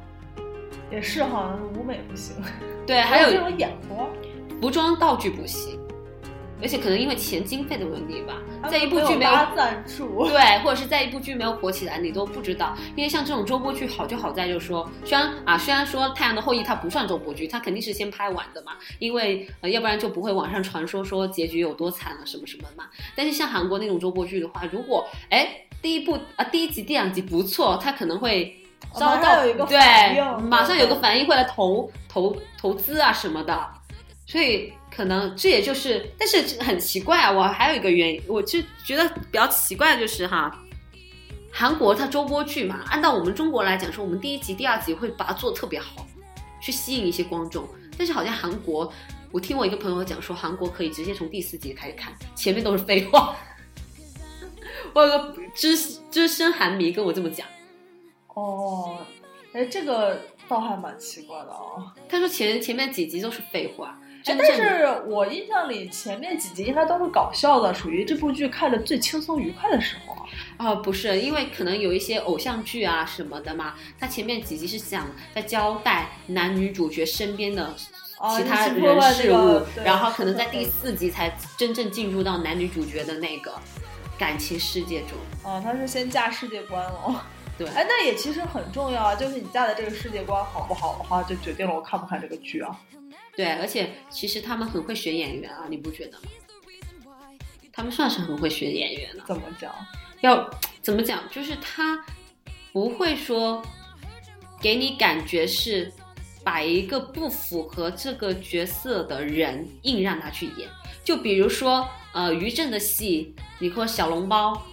[0.91, 2.35] 也是，好像舞美不行，
[2.85, 4.09] 对，还有这种眼光，
[4.59, 5.78] 服装道具不行，
[6.61, 8.35] 而且可能因为钱经费的问题吧，
[8.69, 12.75] 在一部剧没有赞助， 对，或者是在一部剧没有火起来，你都不知道。
[12.95, 22.85] 因为像这种周播剧好就好在就是说，虽然啊，虽然说《太阳的后裔》它不算周播剧，它肯定是先拍完的嘛，因为呃，要不然就不会网上传说说结局有多惨了什么什么嘛。
[23.15, 28.55] 但是像韩国那种周播剧的话，如果哎第一部啊第一集第两集不错，它可能会。
[28.93, 30.19] 遭到对，
[30.49, 33.67] 马上有个反应会来投投投资啊什么的，
[34.25, 40.53] 所以可能这也就是，但是很奇怪啊，我还有一个原因，我就觉得比较奇怪的就是哈，
[41.49, 46.05] 韩国它周播剧嘛，按照我们中国来讲说，我们第一集、第二集会把它做的特别好，
[46.59, 47.65] 去吸引一些观众，
[47.97, 48.91] 但是好像韩国，
[49.31, 53.37] 我听我一个朋友讲说，韩国可以直接从第四集开始看，前面都是废话，
[54.91, 55.77] 我有个资
[56.11, 57.47] 资深韩迷跟我这么讲。
[58.33, 58.99] 哦，
[59.53, 61.91] 哎，这个倒还蛮奇怪的哦。
[62.09, 70.25] 他说前前面几集都是废话，但是我印象里前面几集应该都是搞笑的，属于这部剧看的最轻松愉快的时候啊。
[70.57, 83.53] 啊，不是，因为可能有一些偶像剧啊什么的嘛，他前面几集是想在交代男女主角身边的其他人事物，然后可能在第四集才真正进入到男女主角的那个
[84.17, 85.11] 感情世界中。
[85.43, 87.25] 哦，他是先架世界观了。
[87.59, 92.79] 对，哎，那也其实很重要啊，就是你嫁的这个世界观好不好的话，就决定了我看不看这个剧啊。
[93.35, 96.23] 对，而且其实他们很会选演员啊，你不觉得吗？
[97.73, 99.25] 他们算是很会选演员了。
[99.27, 99.75] 怎么讲？
[100.21, 100.49] 要
[100.81, 101.21] 怎么讲？
[101.29, 102.01] 就是他
[102.71, 103.61] 不会说
[104.61, 105.91] 给你感觉是
[106.45, 110.69] 把一个不符合这个角色的人硬让他去演。
[111.03, 114.65] 就比如说，呃，于正的戏，你和小笼包。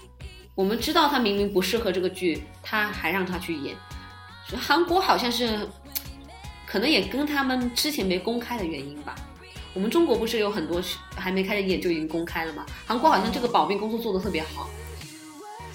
[0.56, 3.76] 我们知道他明明不适合这个剧，他还让他去演。
[4.56, 5.68] 韩国好像是，
[6.64, 9.14] 可能也跟他们之前没公开的原因吧。
[9.74, 10.82] 我们中国不是有很多
[11.14, 12.64] 还没开始演就已经公开了吗？
[12.86, 14.70] 韩国好像这个保密工作做得特别好。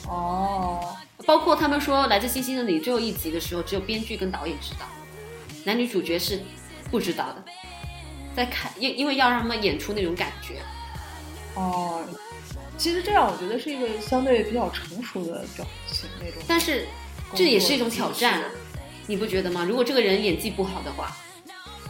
[0.08, 4.88] 哦，包括他们说《来自星星的你》最后一集的时候，只有编剧跟导演知道，
[5.64, 6.42] 男女主角是
[6.90, 7.44] 不知道的。
[8.36, 10.56] 在看，因因为要让他们演出那种感觉。
[11.54, 12.04] 哦。
[12.82, 16.42] 其实这样，我觉得是一个相对比较成熟的表情那种。
[16.48, 16.88] 但是，
[17.36, 18.42] 这也是一种挑战，
[19.06, 19.64] 你不觉得吗？
[19.64, 21.16] 如果这个人演技不好的话，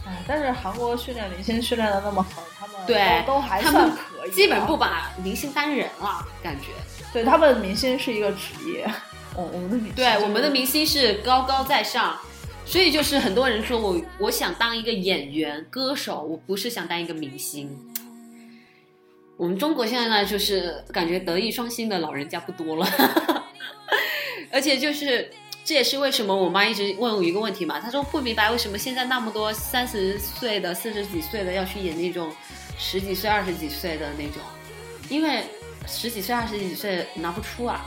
[0.04, 6.66] 哎，但是韩国训练明星训练的那么好，他们对都还算可以，基本不把明星当人了，感觉。
[7.10, 8.86] 对他们明星是一个职业，
[9.34, 12.18] 我我们的明对我们的明星是高高在上，
[12.66, 17.74] 所以就是很多人说我我想当一个演员、歌手，我不是想当一个明星。
[19.36, 22.86] 我们中国现在呢，就是感觉德艺双馨的老人家不多了，
[24.52, 25.28] 而且就是
[25.64, 32.32] 这也是为什么我妈一直问我一个问题嘛，她说不明白为什么现在那么多三十岁的、四十几岁的要去演那种
[32.78, 34.40] 十几岁、二十几岁的那种，
[35.08, 35.42] 因为
[35.86, 37.84] 十几岁、二十几岁拿不出啊，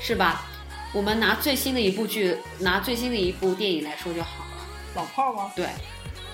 [0.00, 0.46] 是吧？
[0.92, 5.52] 我们拿最新的一部剧，拿最新的一部电影来说就好了，老炮儿吗？
[5.54, 5.66] 对。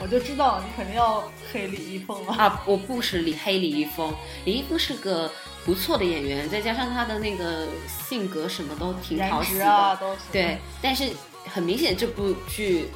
[0.01, 2.63] 我就知道你肯定要黑李易峰了啊！
[2.65, 5.31] 我不是李黑李易峰，李易峰是个
[5.65, 9.99] 不错的演员，再加上他的那个性格什么都挺讨喜的，
[10.31, 10.59] 对。
[10.81, 11.11] 但是
[11.47, 12.89] 很明显，这部剧、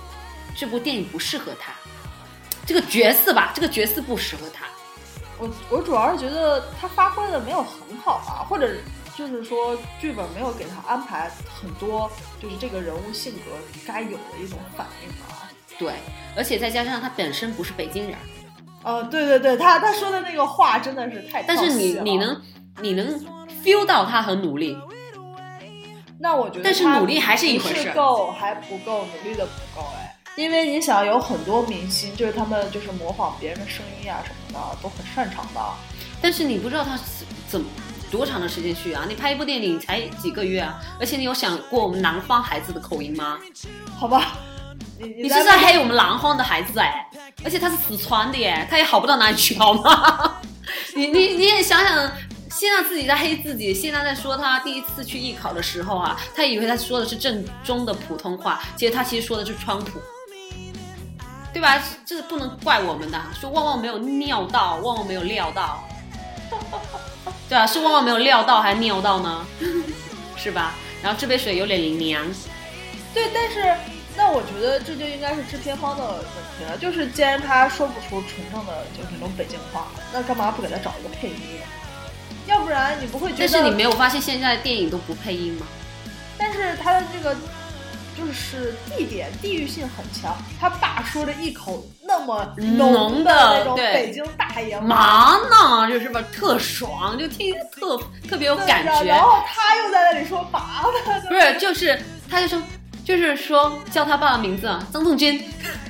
[0.56, 1.72] 这部电影不适合他，
[2.64, 4.66] 这个角色吧，这个角色不适合他。
[5.38, 8.76] 我我主要是觉得他发挥的没有很好吧，或者
[9.16, 11.28] 就是说剧本没有给他安排
[11.60, 12.08] 很多，
[12.40, 13.40] 就是这个人物性格
[13.84, 15.41] 该有的一种反应吧。
[15.78, 15.92] 对，
[16.36, 18.16] 而且再加上他本身不是北京人，
[18.82, 22.40] 哦，对对对，他他说的那个话真的是太，但是你你能
[22.80, 23.18] 你能
[23.64, 24.76] feel 到他很努力，
[26.20, 35.60] 那我觉得，但是努力还是一回事，够还不够，努力的不够哎，因为你想有很多明星，就是他们就是模仿别人的声音啊什么的都很擅长的，
[36.20, 36.98] 但是你不知道他
[37.48, 37.66] 怎么
[38.10, 39.04] 多长的时间去啊？
[39.08, 40.80] 你拍一部电影才几个月啊？
[41.00, 43.38] 而且你有想过我们南方孩子的口音吗？
[43.98, 44.36] 好吧。
[45.02, 47.06] 你是在黑我们南方的孩子哎，
[47.44, 50.40] 而且他是四川的耶，他也好不到哪里去好吗？
[50.94, 52.12] 你你你也想想，
[52.50, 60.00] 现在自己在黑自己，现在在说他第一次去艺考的时候啊，他以为他说的是正宗的普通话，其实他其实说的是川普，
[61.52, 61.82] 对吧？
[62.06, 65.82] 这不能怪我们的，说万万没有料到，万万没有料到，
[67.48, 69.46] 对啊，是万万没有料到还是尿到呢？
[70.36, 70.74] 是吧？
[71.02, 72.24] 然后这杯水有点凉，
[73.12, 73.74] 对，但是
[74.16, 76.22] 那我觉得这就应该是制片方的问
[76.58, 81.60] 题了，就是既然他说不出纯正的就是那种北京话，那干嘛不给他找一个配音？
[82.46, 83.38] 要不然你不会觉得？
[83.38, 85.66] 但是你没有发现现在的电影都不配音吗？
[86.36, 87.34] 但是他的这个
[88.18, 95.88] 就是地点地域性很强，他爸说着一口那么浓的那种北京大爷话，嘛呢？
[95.88, 97.96] 就是吧，特爽，就听特
[98.28, 99.04] 特别有感觉。
[99.04, 101.20] 然后他又在那里说嘛呢？
[101.28, 101.98] 不是，就是
[102.28, 102.60] 他就说，
[103.04, 105.42] 就是说叫他爸爸名字啊，曾仲军，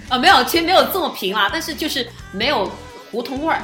[0.08, 2.70] 啊， 没有，其实没有这么平啦，但是就是没有
[3.10, 3.62] 胡同味儿。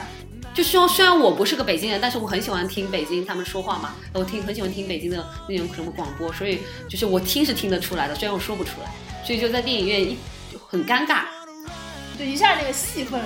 [0.55, 8.91] 就说虽然我不是个北京人，但是我很喜欢听北京他们说话嘛，我听很喜欢听北京的那种什么广播，所以就是我听是听得出来的，虽然我说不出来，
[9.25, 10.19] 所以就在电影院一
[10.53, 11.23] 就很尴尬。
[12.19, 13.23] 就一下那个戏份，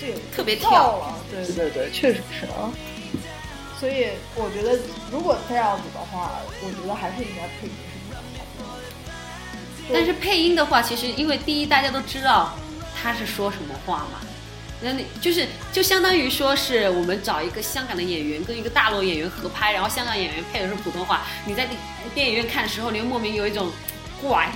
[0.00, 1.18] 对，特别跳跳了。
[1.30, 2.72] 对对对，确实是啊。
[3.78, 4.78] 所以我觉得，
[5.10, 6.30] 如果这样子的话，
[6.62, 8.16] 我觉得还是应该配音是比较
[8.64, 8.71] 好的。
[9.90, 12.54] 但是配音的话，其实因为第一大家都知道
[13.00, 14.20] 他是说什么话嘛，
[14.82, 21.68] 那你就是就相当于说是我们找一个香港的演员跟一个大陆演员合拍，然后香港演员配的是普通话，你在
[22.14, 23.70] 电影院看的时候，你会莫名有一种
[24.20, 24.50] 怪，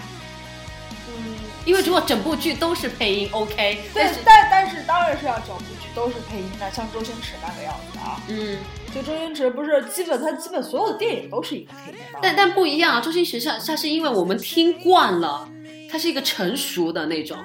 [1.67, 8.23] 因为如果整部剧都是配音，OK，但对是，但但是当然是要整部剧都是配音的，像周星驰那个样子啊。
[8.29, 8.57] 嗯，
[8.95, 12.21] 就周星驰不是基本他基本所有的电影都是一个配音的。
[12.23, 15.49] 但但不一样啊，周星驰像他是因为我们听惯了，
[15.91, 17.37] 他是一个成熟的那种，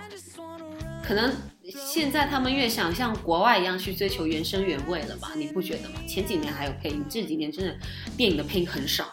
[1.04, 5.32] 可能现在他们越想像国外一样去追求原声原味了吧？
[5.36, 5.96] 你不觉得吗？
[6.08, 7.76] 前几年还有配音，这几年真的
[8.16, 9.06] 电影的配音很少。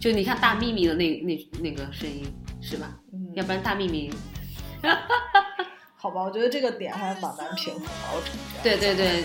[0.00, 2.24] 就你看大秘密的那那那个声音
[2.62, 2.96] 是吧？
[3.12, 4.10] 嗯要不然大秘密，
[5.96, 7.90] 好吧，我觉得这个点还蛮难平衡的。
[8.14, 9.24] 我只能这样对对对，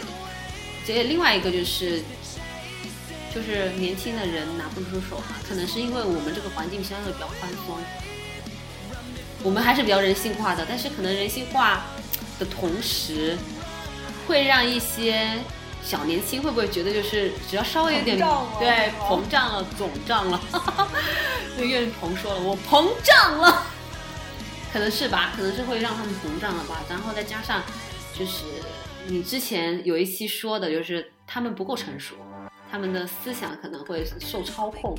[0.85, 2.03] 这另外一个就是。
[3.33, 7.77] 就是年轻的人拿不出手嘛，可能是因为我们这个环境相对比较宽松，
[9.43, 11.85] 我们还是比较人性化的，但是可能人性化
[12.39, 13.37] 的同时，
[14.25, 15.37] 会让一些
[15.83, 20.39] 小年轻会不会觉得就是只要稍微有点膨胀了对膨胀了、肿胀了，
[21.57, 23.63] 对岳云鹏说了，我膨胀了，
[24.75, 27.63] 可能是吧，可能是会让他们膨胀了吧，然后再加上
[28.13, 28.43] 就是
[29.07, 32.13] 你之前有一期说的，就是他们不够成熟。
[32.69, 34.93] 他们的思想可能会受操控，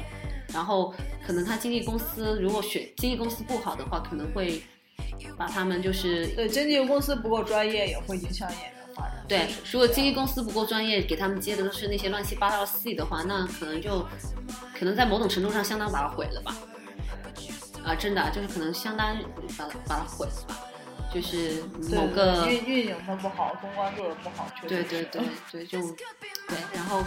[0.48, 0.94] 然后
[1.26, 4.62] 可能他经纪公司如果选经纪公司不好的话，可能会
[5.36, 9.22] 把他们就是对经纪公司不够专业，也会影响演员发展。
[9.28, 14.00] 对如果经纪公司不够专业，给他们接的都是那些乱七八糟的戏的话，那可能就
[14.72, 16.56] 可能在某种程度上相当把它毁了吧。
[17.86, 19.16] 啊，真的就是可能相当
[19.56, 20.56] 把它把它毁了吧，
[21.14, 21.62] 就是
[21.94, 25.22] 某个运运营的不好，公关做的不好，对对对
[25.52, 25.80] 对，就
[26.48, 26.98] 对，然后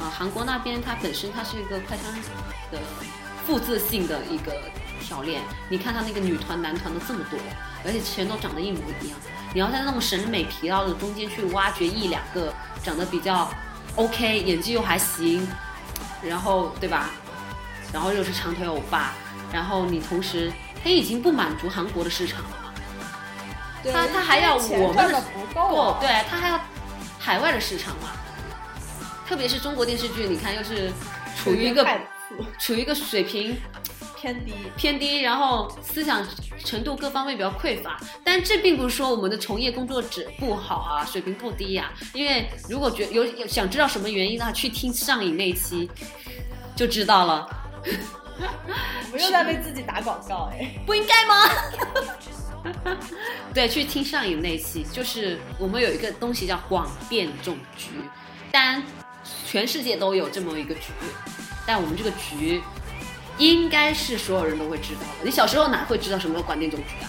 [0.00, 2.12] 啊、韩国那边它本身它是一个快餐
[2.70, 2.78] 的
[3.44, 4.52] 复制性的一个
[5.00, 7.38] 条链，你看它那个女团男团都这么多，
[7.84, 9.18] 而且全都长得一模一样，
[9.52, 13.50] 你要在那种审美疲劳的中间去挖掘一两个长得比较
[13.96, 15.44] OK，演技又还行，
[16.22, 17.10] 然后对吧？
[17.92, 19.14] 然后又是长腿欧巴，
[19.52, 22.72] 然后你同时他已经不满足韩国的市场了嘛。
[23.82, 26.60] 对他他还要我们的不够啊，对他还要
[27.18, 28.10] 海外的市场嘛，
[29.26, 30.90] 特别是中国电视剧，你看又是
[31.36, 31.86] 处于一个
[32.58, 33.56] 处于一个水平
[34.16, 34.52] 偏低。
[34.76, 36.26] 偏低，然后思想
[36.64, 38.00] 程度各方面比较匮乏。
[38.24, 45.88] 但这并不是说我们的从业工作者不好啊，水平不低呀、因为如果觉有有想知道什么原因的话，去听上瘾那期
[46.74, 47.48] 就知道了，
[49.10, 50.70] 我们又在为自己打广告哎。
[50.86, 51.34] 不应该吗？
[53.54, 57.90] 对，去听上瘾那期，就是我们有一个东西叫广电总局，
[58.50, 58.82] 当然
[59.46, 60.92] 全世界都有这么一个局，
[61.66, 62.60] 但我们这个局
[63.38, 65.24] 应该是所有人都会知道的。
[65.24, 67.08] 你小时候哪会知道什么叫广电总局啊？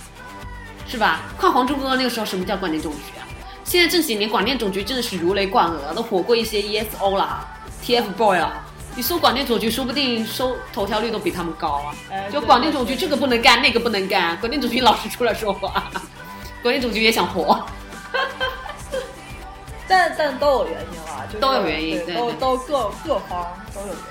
[0.88, 1.22] 是吧？
[1.38, 3.28] 看《还珠格格》那个时候，什么叫广电总局啊？
[3.64, 7.46] 现在这几年广电总局真的是如雷贯耳，都火过一些 ESO 啦、
[7.84, 8.66] TFBOY 啦。
[8.96, 11.96] 你搜广电总局，说不定收头条率都比他们高啊！
[12.32, 15.90] 就广电总局这个不能干，那个不能干，广电总局老是出来说话，
[16.62, 17.66] 广电总局也想活。
[19.88, 24.02] 但但都有原因啊，就都有原因对都都各各方都有原因，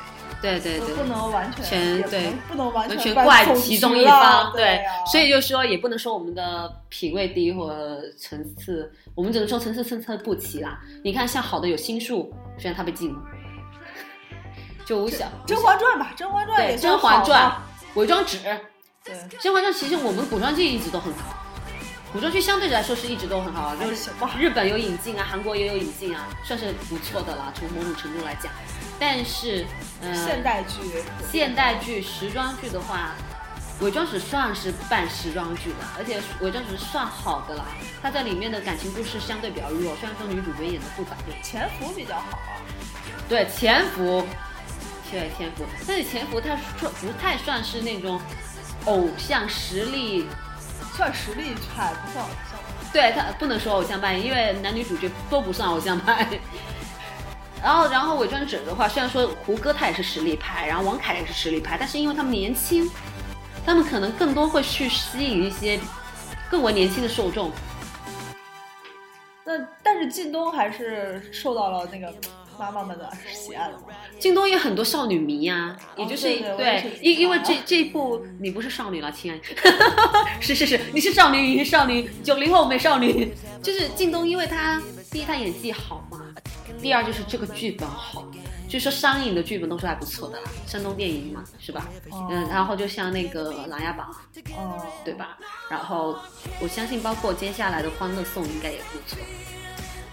[0.40, 4.78] 对对对，不能完全全对能不能完完全怪其中一方，对。
[4.78, 7.72] 啊，所以就说也不能说我们的品味低或
[8.18, 10.80] 层次，我们只能说层次参差不齐啦。
[11.04, 13.20] 你看，像好的有心术，虽然他被禁了，
[14.88, 17.46] 就我想《甄嬛传》吧，《甄嬛传》《也算甄嬛传》
[17.92, 18.38] 伪装纸，
[19.04, 21.36] 《对，甄嬛传》其实我们古装剧一直都很好，
[22.10, 24.08] 古装剧相对来说是一直都很好，就是。
[24.38, 28.50] 日本有引进啊，韩国也有引进啊，算是不错的啦，从某种程度来讲。
[28.98, 29.66] 但是，
[30.00, 33.10] 呃，现代剧，现代剧、时装剧的话，
[33.80, 37.66] 伪装纸算是半时装剧的，而且伪装纸算好的啦。
[38.00, 41.36] 它在里面的感情故事相对比较弱，虽然说女主角演的不咋对。
[41.42, 42.56] 潜伏比较好啊。
[43.28, 44.26] 对，潜伏，
[45.10, 48.20] 对潜伏，但是潜伏他算不太算是那种
[48.84, 50.26] 偶像实力，
[50.94, 52.58] 算实力派，不算偶像。
[52.92, 56.26] 对他不能说偶像派，因为男女主角都不算偶像派。
[57.62, 62.88] 然后，然后伪装者的话，虽然说胡歌他也是实力派，然后王凯也是实力派，但是因为他们年轻，
[63.66, 65.80] 他们可能更多会去吸引一些
[66.50, 67.50] 更为年轻的受众。
[69.44, 72.14] 那但是靳东还是受到了那个
[72.58, 73.84] 妈妈们的喜爱的嘛。
[74.18, 79.44] 靳东有很多少女迷呀、也就是、对因因为这这一部你不是少女了，亲爱 的，
[80.40, 83.32] 是是是，你是少女，你是少女，九零后美少女，
[83.62, 86.20] 就是靳东，因为他第一他演技好嘛，
[86.82, 88.26] 第二就是这个剧本好，
[88.68, 91.88] 据说上映的剧本都是还不错的啦，山东电影嘛，是吧？
[92.10, 94.14] 哦嗯，然后就像那个《琅琊榜》，
[94.56, 95.38] 哦，对吧？
[95.70, 96.18] 然后
[96.60, 99.18] 我相信，包括接下来的《欢乐颂》应该也不错。《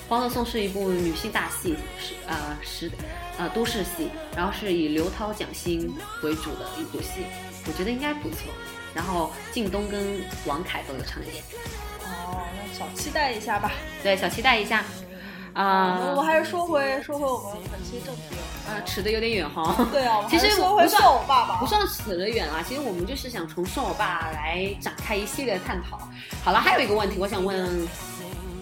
[0.07, 2.91] 欢乐颂》是一部女性大戏，是呃是
[3.37, 5.91] 呃都市戏，然后是以刘涛、蒋欣
[6.21, 7.25] 为主的一部戏，
[7.67, 8.51] 我觉得应该不错。
[8.93, 11.43] 然后靳东跟王凯都有参演，
[12.03, 13.71] 哦，那小期待一下吧。
[14.01, 14.83] 对，小期待一下。
[15.53, 18.21] 啊、我们还是说回说回我们本期正题。
[18.67, 19.87] 呃， 扯得有点远哈。
[19.89, 21.55] 对啊，其实还是说回不算算我爸爸。
[21.55, 25.97] 不算扯得远啦，其实我们就是想从算我爸来展开一系列探讨。
[26.43, 27.87] 好了，还有一个问题，我想问，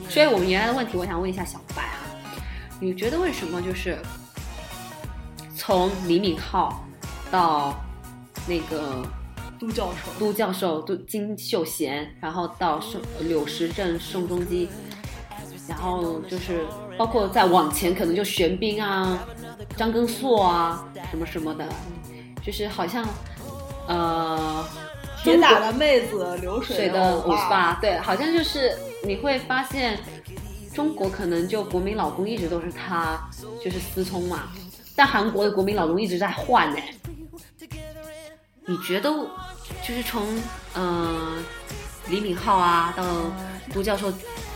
[0.10, 2.00] 所以我们原来的问题，我想问一下小白啊，
[2.80, 3.98] 你觉得为什么就是
[5.56, 6.74] 从李敏镐
[7.32, 7.74] 到
[8.48, 9.04] 那个
[9.60, 14.70] 都教授，都教授、都金秀贤，然后到宋柳时镇、宋仲基，
[15.68, 16.66] 然后就是
[16.98, 19.18] 包括再往前，可能就玄彬啊、
[19.76, 21.66] 张根硕啊什么什么的，
[22.46, 23.04] 就是好像
[23.88, 24.66] 呃，
[25.24, 27.78] 铁打的妹子，流水水的五十八。
[27.82, 29.98] 对，好像就是你会发现，
[30.74, 33.20] 中国可能就国民老公一直都是他，
[33.64, 34.50] 就是思聪嘛，
[34.96, 36.78] 但韩国的国民老公一直在换呢。
[38.66, 39.10] 你觉得
[39.82, 40.26] 就是从
[40.74, 41.38] 呃
[42.08, 43.04] 李敏镐啊到
[43.74, 44.12] 都教授、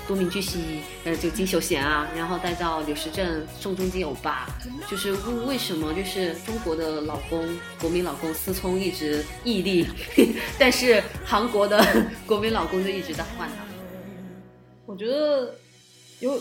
[0.08, 4.48] 多名巨星，呃，就金秀贤啊，然后再到柳时镇、宋仲基欧巴，
[4.90, 7.46] 就是为为什么就是中国的老公
[7.80, 9.86] 国民老公思聪一直屹立，
[10.58, 11.86] 但是韩国的
[12.26, 13.56] 国民老公就一直在换呢？
[14.86, 15.54] 我觉得
[16.22, 16.40] 有，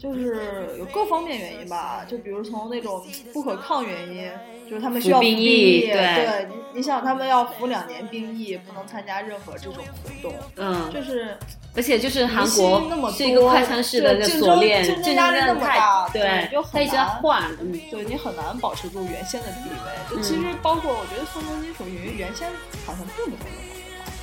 [0.00, 2.04] 就是有各方面原因吧。
[2.08, 4.30] 就比如从那种不可抗原因，
[4.68, 11.36] 就是他们需要服服兵役役，对对，你你想他们要服两年兵役，不能参加任何这种活动，嗯，就是
[11.76, 19.76] 而且就是韩国是一个快餐式的锁链，竞争压力那么大对对就很难换，嗯，对你很难保持住原先的地位。
[20.10, 22.48] 就嗯其实包括我觉得宋仲基属于原先
[22.86, 23.79] 好像并没有那么好，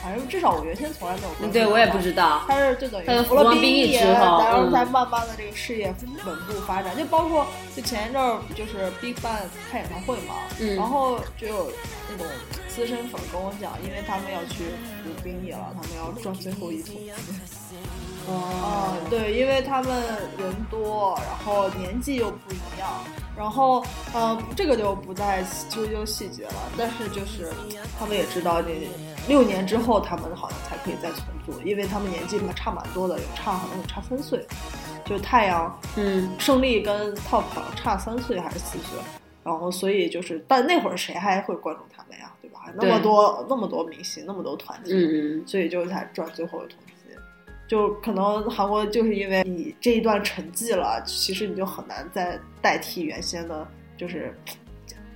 [0.07, 1.97] 反正至少我原先从来没有关注嗯对我也不。
[1.97, 5.93] 知道，他是就等于服了兵役役之后然后嗯才慢慢的这个事业
[6.25, 6.95] 稳步发展。
[6.95, 7.45] 就包括
[7.75, 11.71] 就前一阵儿就是 Big Bang 开演唱会嘛，嗯然后就有
[12.09, 12.25] 那种
[12.69, 14.63] 资深粉跟我讲，因为他们要去
[15.03, 17.11] 服兵役了，他们要赚最后一桶金。
[18.29, 19.91] 哦嗯，对，因为他们
[20.37, 22.87] 人多，然后年纪又不一样，
[23.37, 23.83] 然后
[24.13, 26.71] 呃，这个就不再追究细节了。
[26.77, 27.49] 但是就是
[27.99, 28.89] 他们也知道，你
[29.27, 34.43] 六年之后他们好像才可以再重组，因为他们年纪嘛差蛮多的，有差好像有差三岁，
[35.05, 38.99] 就太阳嗯，胜利跟 Top 好像差三岁还是四岁，
[39.43, 42.59] 然后所以就是，但那会儿谁还会关注他们呀，对吧？
[42.75, 46.95] 那么多那么多明星，那么多团体，嗯嗯，所以就才赚最后一桶金。
[47.67, 54.33] 就可能韩国就是因为你这一段沉寂了，其实你就很难再代替原先的，就是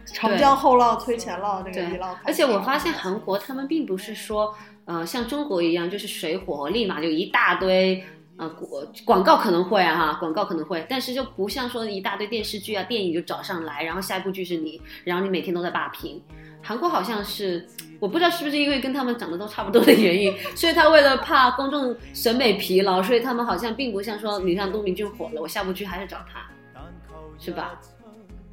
[0.05, 2.17] 长江后浪推前浪，那个一对浪。
[2.23, 4.53] 而且我发现韩国他们并不是说，
[4.85, 8.03] 呃，像中国一样，就是水火立马就一大堆。
[8.37, 16.19] 呃，广广告可能会啊哈，广告可能会，但是就不像说一大堆电视剧啊、电影就找上来，然后下一部剧是你，然后你每天都在霸屏。
[16.61, 17.67] 韩国好像是，
[17.99, 26.47] 我不知道是不是因为跟他们长得都差不多的原因，所以他为了怕公众审美疲劳，所以他们好像并不像说，你像都敏俊火了，我下部剧还是找他，
[27.39, 27.79] 是吧？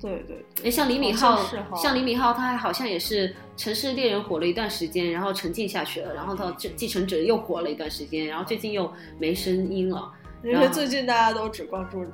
[0.00, 1.36] 对对诶，像李敏镐
[1.74, 8.88] 像李敏镐，他好像也是《城市猎人》火了一段时间，然后沉浸下去了，然后他《继继承者》又火了一段时间，然后最近又
[9.18, 10.08] 没声音了。
[10.42, 12.04] 因为最近大家都只关注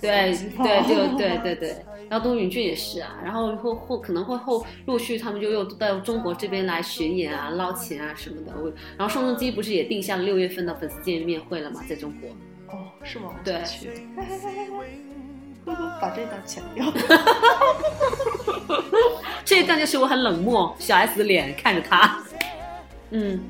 [0.00, 0.32] 对
[0.62, 1.76] 对，就 对对对，
[2.08, 8.52] 然后东允俊也是啊，然后后后可能会后陆续他们就又到中国这边来巡演啊、捞钱啊什么的。
[8.56, 12.30] 我然后宋仲基不是也定下了六月份的粉丝见面会了吗，在中国。
[12.76, 13.34] 哦，是吗？
[13.44, 13.90] 对去，
[16.00, 16.86] 把这段剪掉。
[19.44, 22.22] 这一段就是我很冷漠，小 S 的脸看着他。
[23.10, 23.44] 嗯，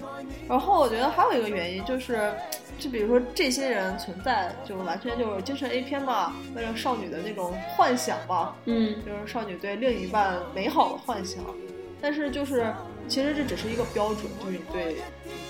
[0.49, 2.33] 然后我觉得还有一个原因就是，
[2.79, 11.43] 就比如说这些人存在，就完全就是精神 A 片嘛，为了少女的那种幻想嘛，嗯，就是少女对另一半美好的幻想。
[12.01, 12.71] 但是就是，
[13.09, 14.97] 其实这只是一个标准，就是你对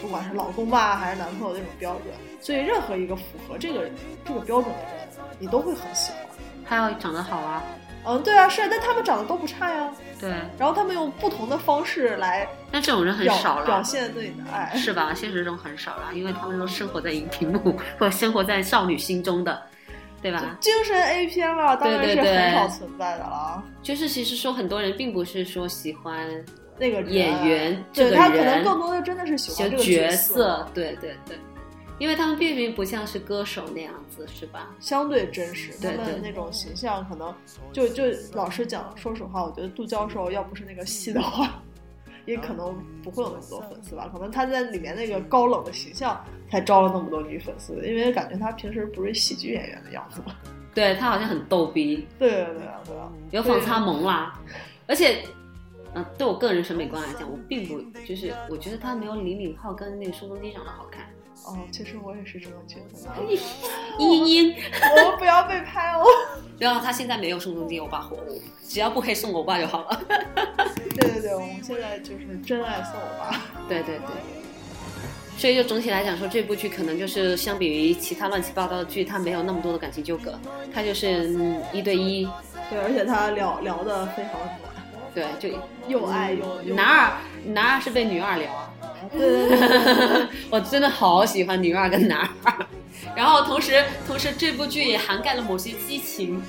[0.01, 2.15] 不管是老公吧还是男朋友那种标准。
[2.41, 3.89] 所以任何一个符合这个
[4.25, 5.09] 这个标准的人，
[5.39, 6.21] 你都会很喜欢。
[6.65, 7.63] 还有长得好啊，
[8.07, 9.91] 嗯，对啊，是，但他们长得都不差呀。
[10.21, 13.67] 对，然后他们用不同的方式来但这种人很少了。
[13.67, 14.75] 表现对你的爱。
[14.77, 15.13] 是吧？
[15.15, 19.61] 现实中很少了，因为他们都生活在荧屏幕或者生活在少女心中的，
[20.23, 20.57] 对吧？
[20.61, 23.63] 精神 A 片嘛，当然是很少存在的了。
[23.83, 26.29] 就是其实说很多人并不是说喜欢
[26.79, 31.37] 那个演员对他可能更多的真的是喜欢这个角色，对对对，
[31.99, 34.75] 因为他们并并不像是歌手那样子，是吧？
[34.81, 35.73] 相对真实。
[35.81, 37.33] 对对他们那种形象可能
[37.73, 41.63] 就就老实讲，说实话，我觉得杜教授要不是那个戏的话，
[42.27, 44.09] 也可能不会有那么多粉丝吧。
[44.13, 50.35] 可能他在里面那个高冷的形象才招了那么多女粉丝，因为感觉他平时不是喜剧演员的样子嘛。
[50.75, 54.41] 对他好像很逗逼，对对对啊对啊，有反差萌啦，
[54.87, 55.25] 而且。
[55.97, 61.07] 嗯，对我个人审美观来讲，我并不就是，我觉得他没有李敏镐跟那个宋仲基长得好看。
[61.45, 63.11] 哦，其实我也是这么觉得的。
[63.99, 64.55] 嘤嘤，
[64.97, 66.05] 我们不要被拍哦。
[66.59, 68.17] 然后他现在没有宋仲基欧巴火，
[68.67, 70.01] 只要不黑宋欧巴就好了。
[70.97, 73.41] 对对对，我们现在就是真爱送欧巴。
[73.69, 74.07] 对对对，
[75.37, 80.39] 所以就总体来讲说，这部剧可能就是相比于其他乱七八糟的剧，它没有那么多的感情纠葛，
[80.73, 82.27] 它就是嗯一对一，
[82.71, 84.73] 对，而且他聊聊的非常的暖，
[85.13, 87.13] 对，就又爱又又男二
[87.47, 88.73] 男二是被女二聊啊，
[89.11, 92.55] 对对对对我真的好喜欢女二跟男二。
[93.15, 96.43] 然后同时，同时这部剧也涵盖了某些激情。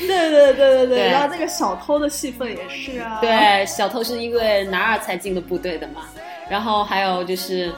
[0.00, 3.18] 对对对对对，对然后那个小偷的戏份也是啊。
[3.20, 6.02] 对，小偷是因为男二才进的部队的嘛。
[6.48, 7.72] 然后还有就是，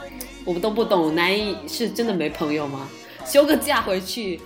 [0.45, 2.87] 我们都不懂，男一是真的没朋友吗？
[3.25, 4.39] 休个假回去，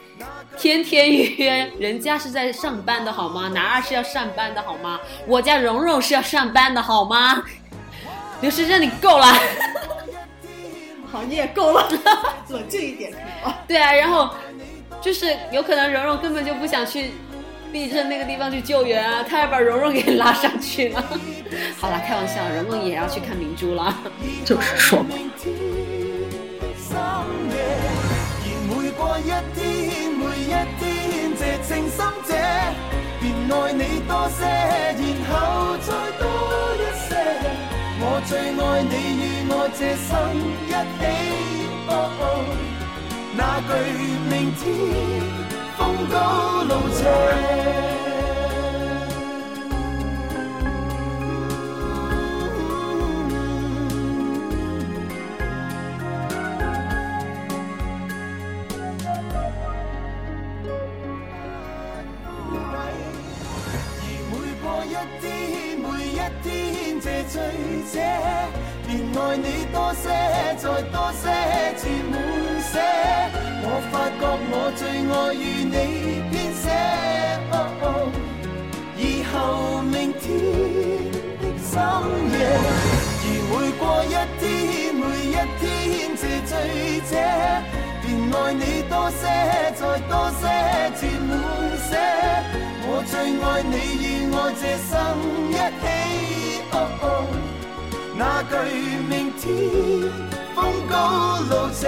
[0.57, 3.49] 天天约，人家是在上班的好吗？
[3.49, 4.99] 男二是要上班的好吗？
[5.27, 7.43] 我家蓉蓉是要上班的好吗？
[8.45, 9.25] 刘诗珍，你够了。
[11.11, 11.89] 好，你也够了，
[12.49, 13.57] 冷静一点可以吗？
[13.67, 14.29] 对啊，然后
[15.01, 17.09] 就是有可能蓉蓉根本就不想去
[17.73, 21.03] 地震那个地方去救援啊，他要把蓉蓉给拉上去了。
[21.81, 23.91] 好了，开玩笑，蓉蓉也要去看明珠了。
[24.45, 25.09] 就是说嘛，
[26.93, 27.01] 而
[28.69, 32.29] 每過一天，每一天，這情深者，
[33.19, 35.89] 便愛你多些，然後再
[36.19, 36.23] 多
[36.75, 36.79] 一
[37.09, 37.09] 些。
[37.97, 40.09] 我最爱你与我这生
[40.67, 40.69] 一
[40.99, 41.03] 起，
[41.87, 42.23] 哦哦
[43.37, 43.71] 那句
[44.29, 44.63] 明天
[45.77, 45.79] 风
[46.09, 46.13] 高
[46.63, 46.99] 路斜。
[67.05, 67.37] 這醉
[67.93, 68.01] 者，
[68.87, 70.09] 便爱你多些，
[70.57, 71.29] 再多些，
[71.77, 72.17] 至滿
[72.73, 72.73] 瀉。
[73.61, 75.77] 我發覺我最愛與你
[76.31, 76.33] 編
[76.63, 76.65] 寫，
[77.53, 77.53] 哦
[77.83, 77.85] 哦
[78.97, 79.35] 以後
[79.83, 80.23] 明天
[81.37, 81.71] 的深
[82.33, 82.35] 夜。
[83.21, 84.43] 而每過一天，
[84.97, 86.51] 每一天，這醉
[87.05, 87.13] 者，
[88.01, 88.03] 便
[88.33, 89.21] 爱你多些，
[89.77, 90.43] 再多些，
[90.97, 91.29] 至滿
[91.85, 91.93] 瀉。
[92.87, 94.91] 我最愛你與我這生
[95.53, 95.85] 一起，
[98.17, 98.53] 那句
[99.09, 99.43] 明天
[100.55, 100.57] 風
[100.89, 100.93] 高
[101.49, 101.81] 路斜。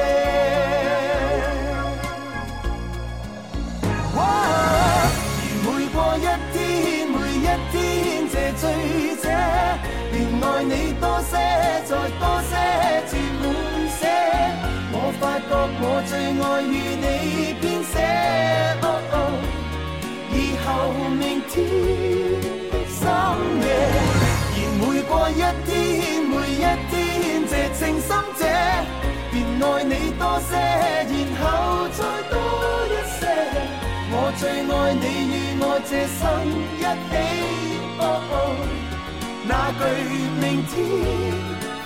[4.19, 4.21] 而
[5.63, 6.19] 每過一
[6.53, 6.57] 天，
[7.07, 7.75] 每一天，
[8.31, 8.63] 这醉
[9.21, 9.25] 者，
[10.11, 11.31] 便愛你多些，
[11.85, 12.51] 再多些，
[13.07, 13.43] 至滿
[13.99, 14.01] 瀉。
[14.91, 16.11] 我發覺我最
[16.41, 17.05] 愛與你
[17.61, 17.95] 編寫，
[18.81, 19.15] 哦哦
[20.33, 20.65] 以後
[21.15, 21.53] 明天
[22.71, 22.99] 的深
[23.61, 23.67] 夜，
[25.07, 28.41] 过一天，每一天，这情深者，
[29.31, 31.43] 便爱你多些，然后
[31.89, 31.99] 再
[32.29, 32.35] 多
[32.87, 33.21] 一些。
[34.09, 36.21] 我最爱你与我这生
[36.77, 37.13] 一起，
[37.99, 38.01] 哦
[38.31, 38.33] 哦
[39.47, 39.81] 那句
[40.41, 40.75] 明天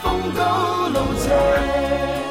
[0.01, 0.39] 风高
[0.89, 2.30] 路斜。